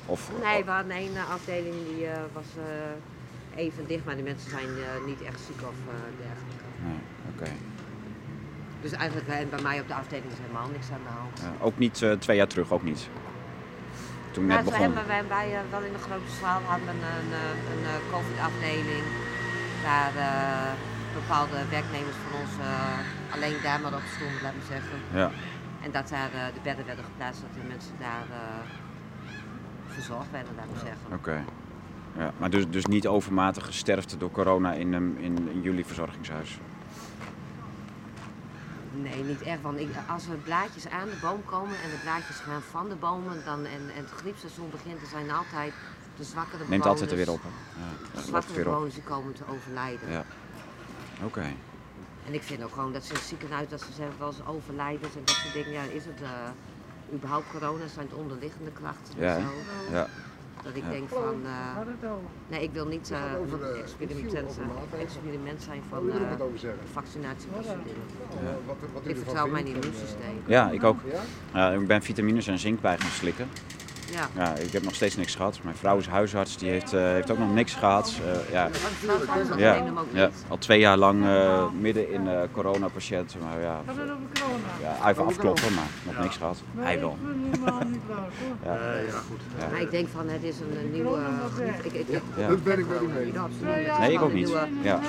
Of, 0.06 0.32
Nee, 0.44 0.64
we 0.64 0.72
hadden 0.72 0.92
één 0.92 1.16
eh, 1.16 1.30
afdeling 1.32 1.76
die 1.88 2.06
eh, 2.08 2.20
was 2.34 2.46
eh, 2.58 3.64
even 3.64 3.88
dicht, 3.88 4.06
maar 4.06 4.16
die 4.16 4.24
mensen 4.24 4.50
zijn 4.50 4.68
eh, 4.68 5.06
niet 5.06 5.22
echt 5.22 5.40
ziek 5.40 5.62
of 5.62 5.78
eh, 5.88 5.94
dergelijke. 6.18 6.66
Nee, 6.86 7.00
oké. 7.36 7.52
Dus 8.82 8.92
eigenlijk 8.92 9.28
eh, 9.30 9.48
bij 9.50 9.62
mij 9.62 9.80
op 9.80 9.88
de 9.88 9.94
afdeling 9.94 10.32
is 10.32 10.38
helemaal 10.42 10.68
niks 10.72 10.88
aan 10.92 11.04
de 11.08 11.14
hand. 11.20 11.40
Ja, 11.42 11.66
ook 11.66 11.78
niet 11.78 12.02
eh, 12.02 12.12
twee 12.12 12.38
jaar 12.38 12.48
terug, 12.48 12.72
ook 12.72 12.84
niet? 12.84 13.10
Toen 14.32 14.48
Ja, 14.48 14.56
net 14.56 14.64
we 14.66 14.70
begon? 14.70 14.86
hebben 14.86 15.08
wij, 15.08 15.28
wij 15.28 15.54
eh, 15.54 15.60
wel 15.72 15.82
in 15.82 15.92
de 15.92 16.04
grote 16.08 16.32
zaal 16.42 16.62
hadden 16.66 16.86
we 16.88 16.92
een, 16.94 17.04
een, 17.22 17.32
eh, 17.44 17.72
een, 17.74 17.84
eh, 17.94 18.12
COVID-afdeling. 18.14 19.06
Waar 19.84 20.14
eh, 20.16 20.72
bepaalde 21.14 21.58
werknemers 21.70 22.16
van 22.26 22.40
ons 22.42 22.52
eh, 22.60 23.36
alleen 23.36 23.56
daar 23.64 23.80
maar 23.82 23.94
op 23.94 24.02
stonden, 24.16 24.42
laten 24.42 24.60
we 24.60 24.66
zeggen. 24.66 24.98
Ja, 25.14 25.32
En 25.82 25.92
dat 25.92 26.10
daar 26.10 26.32
eh, 26.34 26.54
de 26.54 26.60
bedden 26.64 26.86
werden 26.86 27.04
geplaatst, 27.06 27.42
dat 27.42 27.54
de 27.62 27.68
mensen 27.68 27.94
daar 28.00 28.26
eh, 28.32 28.38
verzorgd 29.88 30.32
werden, 30.32 30.54
laten 30.56 30.74
we 30.74 30.80
zeggen. 30.80 31.08
oké. 31.14 31.44
Ja, 32.18 32.32
maar 32.38 32.50
dus, 32.50 32.70
dus 32.70 32.86
niet 32.86 33.08
overmatige 33.08 33.72
sterfte 33.74 34.18
door 34.18 34.32
corona 34.32 34.74
in, 34.74 34.94
in, 34.94 35.50
in 35.52 35.62
jullie 35.62 35.86
verzorgingshuis? 35.86 36.60
Nee, 38.94 39.24
niet 39.24 39.42
echt. 39.42 39.62
Want 39.62 39.80
ik, 39.80 39.90
als 40.08 40.28
er 40.28 40.36
blaadjes 40.36 40.90
aan 40.90 41.08
de 41.08 41.18
boom 41.22 41.46
komen 41.46 41.76
en 41.84 41.90
de 41.90 42.00
blaadjes 42.04 42.36
gaan 42.38 42.62
van 42.62 42.90
de 42.90 42.96
bomen 42.96 43.42
dan, 43.46 43.60
en, 43.60 43.82
en 43.96 44.04
het 44.04 44.12
griepseizoen 44.12 44.70
begint, 44.70 45.00
dan 45.00 45.10
zijn 45.10 45.32
altijd 45.32 45.74
de 46.18 46.24
zwakkere 46.24 46.58
bewoners. 46.58 46.70
Neemt 46.70 46.86
altijd 46.86 47.12
er 47.12 47.18
weer 47.18 47.32
op. 47.32 47.42
hè? 47.44 47.50
Ja, 47.82 48.22
De 48.22 48.28
zwakkere 48.28 48.64
bewoners 48.64 48.94
die 48.94 49.04
komen 49.04 49.34
te 49.34 49.44
overlijden. 49.52 50.12
Ja. 50.12 50.24
Oké. 51.26 51.46
En 52.28 52.34
ik 52.34 52.42
vind 52.44 52.64
ook 52.64 52.74
gewoon 52.74 52.94
dat 52.94 53.04
ze 53.04 53.10
in 53.10 53.16
het 53.16 53.26
ziekenhuis, 53.28 53.70
dat 53.70 53.82
ze 53.82 53.92
zeggen 53.96 54.16
wel 54.20 54.28
eens 54.28 54.46
overlijdens 54.48 55.16
en 55.16 55.22
dat 55.26 55.36
soort 55.36 55.54
dingen. 55.54 55.72
Ja, 55.72 55.82
is 55.82 56.06
het 56.06 56.22
eh, 56.22 56.30
überhaupt 57.14 57.46
corona? 57.52 57.88
Zijn 57.88 58.06
het 58.10 58.16
onderliggende 58.18 58.72
krachten 58.72 59.14
Ja, 59.18 59.36
en 59.36 59.42
zo? 59.42 59.48
Ja. 59.94 60.08
Dat 60.64 60.76
ik 60.76 60.84
Ja. 60.84 60.90
denk 60.90 61.10
van, 61.10 61.36
eh, 61.46 62.12
nee 62.48 62.64
ik 62.64 62.72
wil 62.72 62.86
niet 62.88 63.12
eh, 63.12 63.22
over, 63.42 63.64
een 63.64 63.76
eh, 63.76 63.82
experiment, 65.02 65.62
zijn 65.62 65.82
van 65.90 66.10
eh, 66.10 66.16
zeggen? 66.56 66.80
vaccinatie. 66.92 67.50
Ja. 67.62 67.76
Ik 69.10 69.16
vertrouw 69.18 69.48
mijn 69.48 69.66
immuunsysteem. 69.68 70.42
ja, 70.46 70.70
ik 70.70 70.84
ook. 70.84 71.00
Ik 71.80 71.88
ben 71.88 72.02
vitamines 72.02 72.48
en 72.48 72.60
zink 72.60 72.82
bij 72.82 72.98
gaan 72.98 73.12
slikken. 73.12 73.48
Ja. 74.12 74.30
Ja, 74.36 74.56
ik 74.56 74.72
heb 74.72 74.84
nog 74.84 74.96
steeds 74.96 75.16
niks 75.16 75.36
gehad. 75.36 75.60
Mijn 75.64 75.76
vrouw 75.76 75.98
is 75.98 76.08
huisarts, 76.08 76.58
die 76.58 76.70
heeft, 76.70 76.94
eh, 76.94 77.02
heeft 77.02 77.32
ook 77.32 77.38
nog 77.38 77.54
niks 77.54 77.74
gehad. 77.74 78.14
Eh, 78.26 78.52
ja, 78.52 78.70
ja, 80.14 80.30
al 80.48 80.58
twee 80.58 80.80
jaar 80.80 80.98
lang 80.98 81.26
eh, 81.26 81.72
midden 81.80 82.12
in 82.12 82.28
eh 82.28 82.42
coronapatiënten. 82.52 83.40
Maar 83.40 83.62
ja, 83.62 83.82
ja, 84.82 85.10
even 85.10 85.26
afkloppen, 85.26 85.74
maar 85.74 85.88
nog 86.04 86.20
niks 86.20 86.38
gehad. 86.38 86.58
Hij 86.78 87.00
wel. 87.00 87.18
Ja. 88.64 88.78
Eh, 88.78 89.08
ja, 89.08 89.20
goed. 89.28 89.42
Ja. 89.60 89.68
Maar 89.72 89.82
ik 89.82 89.92
denk 89.92 90.08
van 90.10 90.30
het 90.30 90.44
is 90.44 90.56
een, 90.60 90.92
nieuwe 90.92 91.20
griep. 91.56 91.84
Ik, 91.84 91.94
ik. 91.94 92.22
Dat 92.48 92.64
ben 92.64 92.80
ik 92.80 92.86
u 93.02 93.08
mee. 93.08 93.34
Nee, 94.00 94.14
ik 94.14 94.22
ook 94.22 94.34
niet. 94.34 94.50
Een 94.54 94.74
nieuwe 94.74 94.90
Ja. 94.90 95.00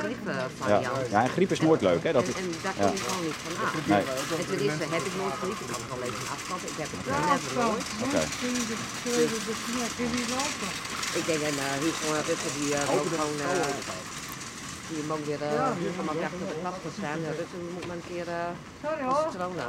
Ja. 0.66 0.80
ja, 1.10 1.22
en 1.22 1.28
griep 1.28 1.50
is 1.50 1.60
nooit 1.60 1.80
leuk, 1.80 2.02
hè? 2.02 2.12
Dat 2.12 2.22
en, 2.22 2.34
en 2.36 2.50
daar 2.62 2.72
ja. 2.78 2.84
kom 2.84 2.94
je 2.94 3.02
gewoon 3.02 3.24
niet 3.24 3.34
van 3.34 3.64
af. 3.64 3.86
nee, 3.86 3.98
En 4.38 4.46
ten 4.46 4.58
eerste 4.66 4.84
heb 4.94 5.02
ik 5.10 5.14
nooit 5.20 5.34
griep. 5.42 5.58
Ik 5.64 5.70
had 5.72 5.80
het 5.84 5.92
al 5.94 6.02
even 6.08 6.26
afstand. 6.34 6.62
Ik 6.62 6.78
heb 6.82 6.88
het 6.90 7.06
nooit. 7.54 7.84
oké. 8.04 8.22
Ik 11.18 11.26
denk, 11.26 11.40
en 11.40 11.54
uh, 11.54 11.86
is 11.88 11.96
gewoon 12.00 12.22
Rutte 12.28 12.50
die 12.58 12.70
uh, 12.72 12.78
gewoon... 12.78 12.98
ook 15.10 15.24
weer 15.24 15.42
uh, 15.42 15.70
helemaal 15.96 16.14
weg 16.14 16.32
op 16.32 16.48
de 16.48 16.58
kast 16.62 16.82
te 16.82 16.88
staan. 16.98 17.18
Dus 17.38 17.48
dan 17.52 17.60
moet 17.74 17.86
men 17.86 17.96
een 17.96 18.08
keer 18.12 18.26
uh, 18.28 18.34
Sorry 18.84 19.02
als 19.06 19.24
corona. 19.32 19.66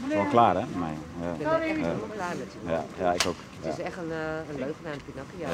Het 0.00 0.10
is 0.10 0.14
wel 0.14 0.24
klaar, 0.36 0.54
hè? 0.54 0.64
Nee. 0.84 0.96
Ja. 1.20 1.32
Ik 1.32 1.38
ben 1.38 1.52
er 1.52 1.60
echt 1.60 1.80
helemaal 1.88 2.12
klaar 2.18 2.34
met. 2.38 2.50
Ja, 2.72 2.84
ja, 2.98 3.12
ik 3.12 3.24
ook. 3.26 3.40
Het 3.60 3.78
is 3.78 3.84
echt 3.84 3.96
een, 3.96 4.12
uh, 4.24 4.48
een 4.50 4.58
leugenaar, 4.64 4.92
een 4.92 5.04
Pinocchio. 5.08 5.46
Ja. 5.46 5.50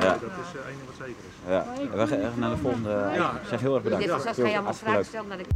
Ja, 0.00 0.06
Ja. 0.06 0.12
dat 0.24 0.36
is 0.44 0.50
het 0.52 0.64
enige 0.70 0.86
wat 0.90 0.98
zeker 1.04 1.22
is. 1.30 1.36
Ja. 1.52 1.60
We 1.98 2.06
gaan 2.06 2.38
naar 2.42 2.50
de 2.50 2.56
volgende. 2.56 2.90
Ja. 3.20 3.30
Ik 3.42 3.48
zeg 3.48 3.60
heel 3.60 3.74
erg 3.74 3.82
bedankt. 3.82 4.04
Dit 4.04 4.14
was 4.14 4.26
als 4.26 4.36
ga 4.36 4.46
je 4.48 4.54
allemaal 4.54 4.74
vragen 4.74 5.04
stellen, 5.04 5.28
dan 5.28 5.38
ik 5.38 5.46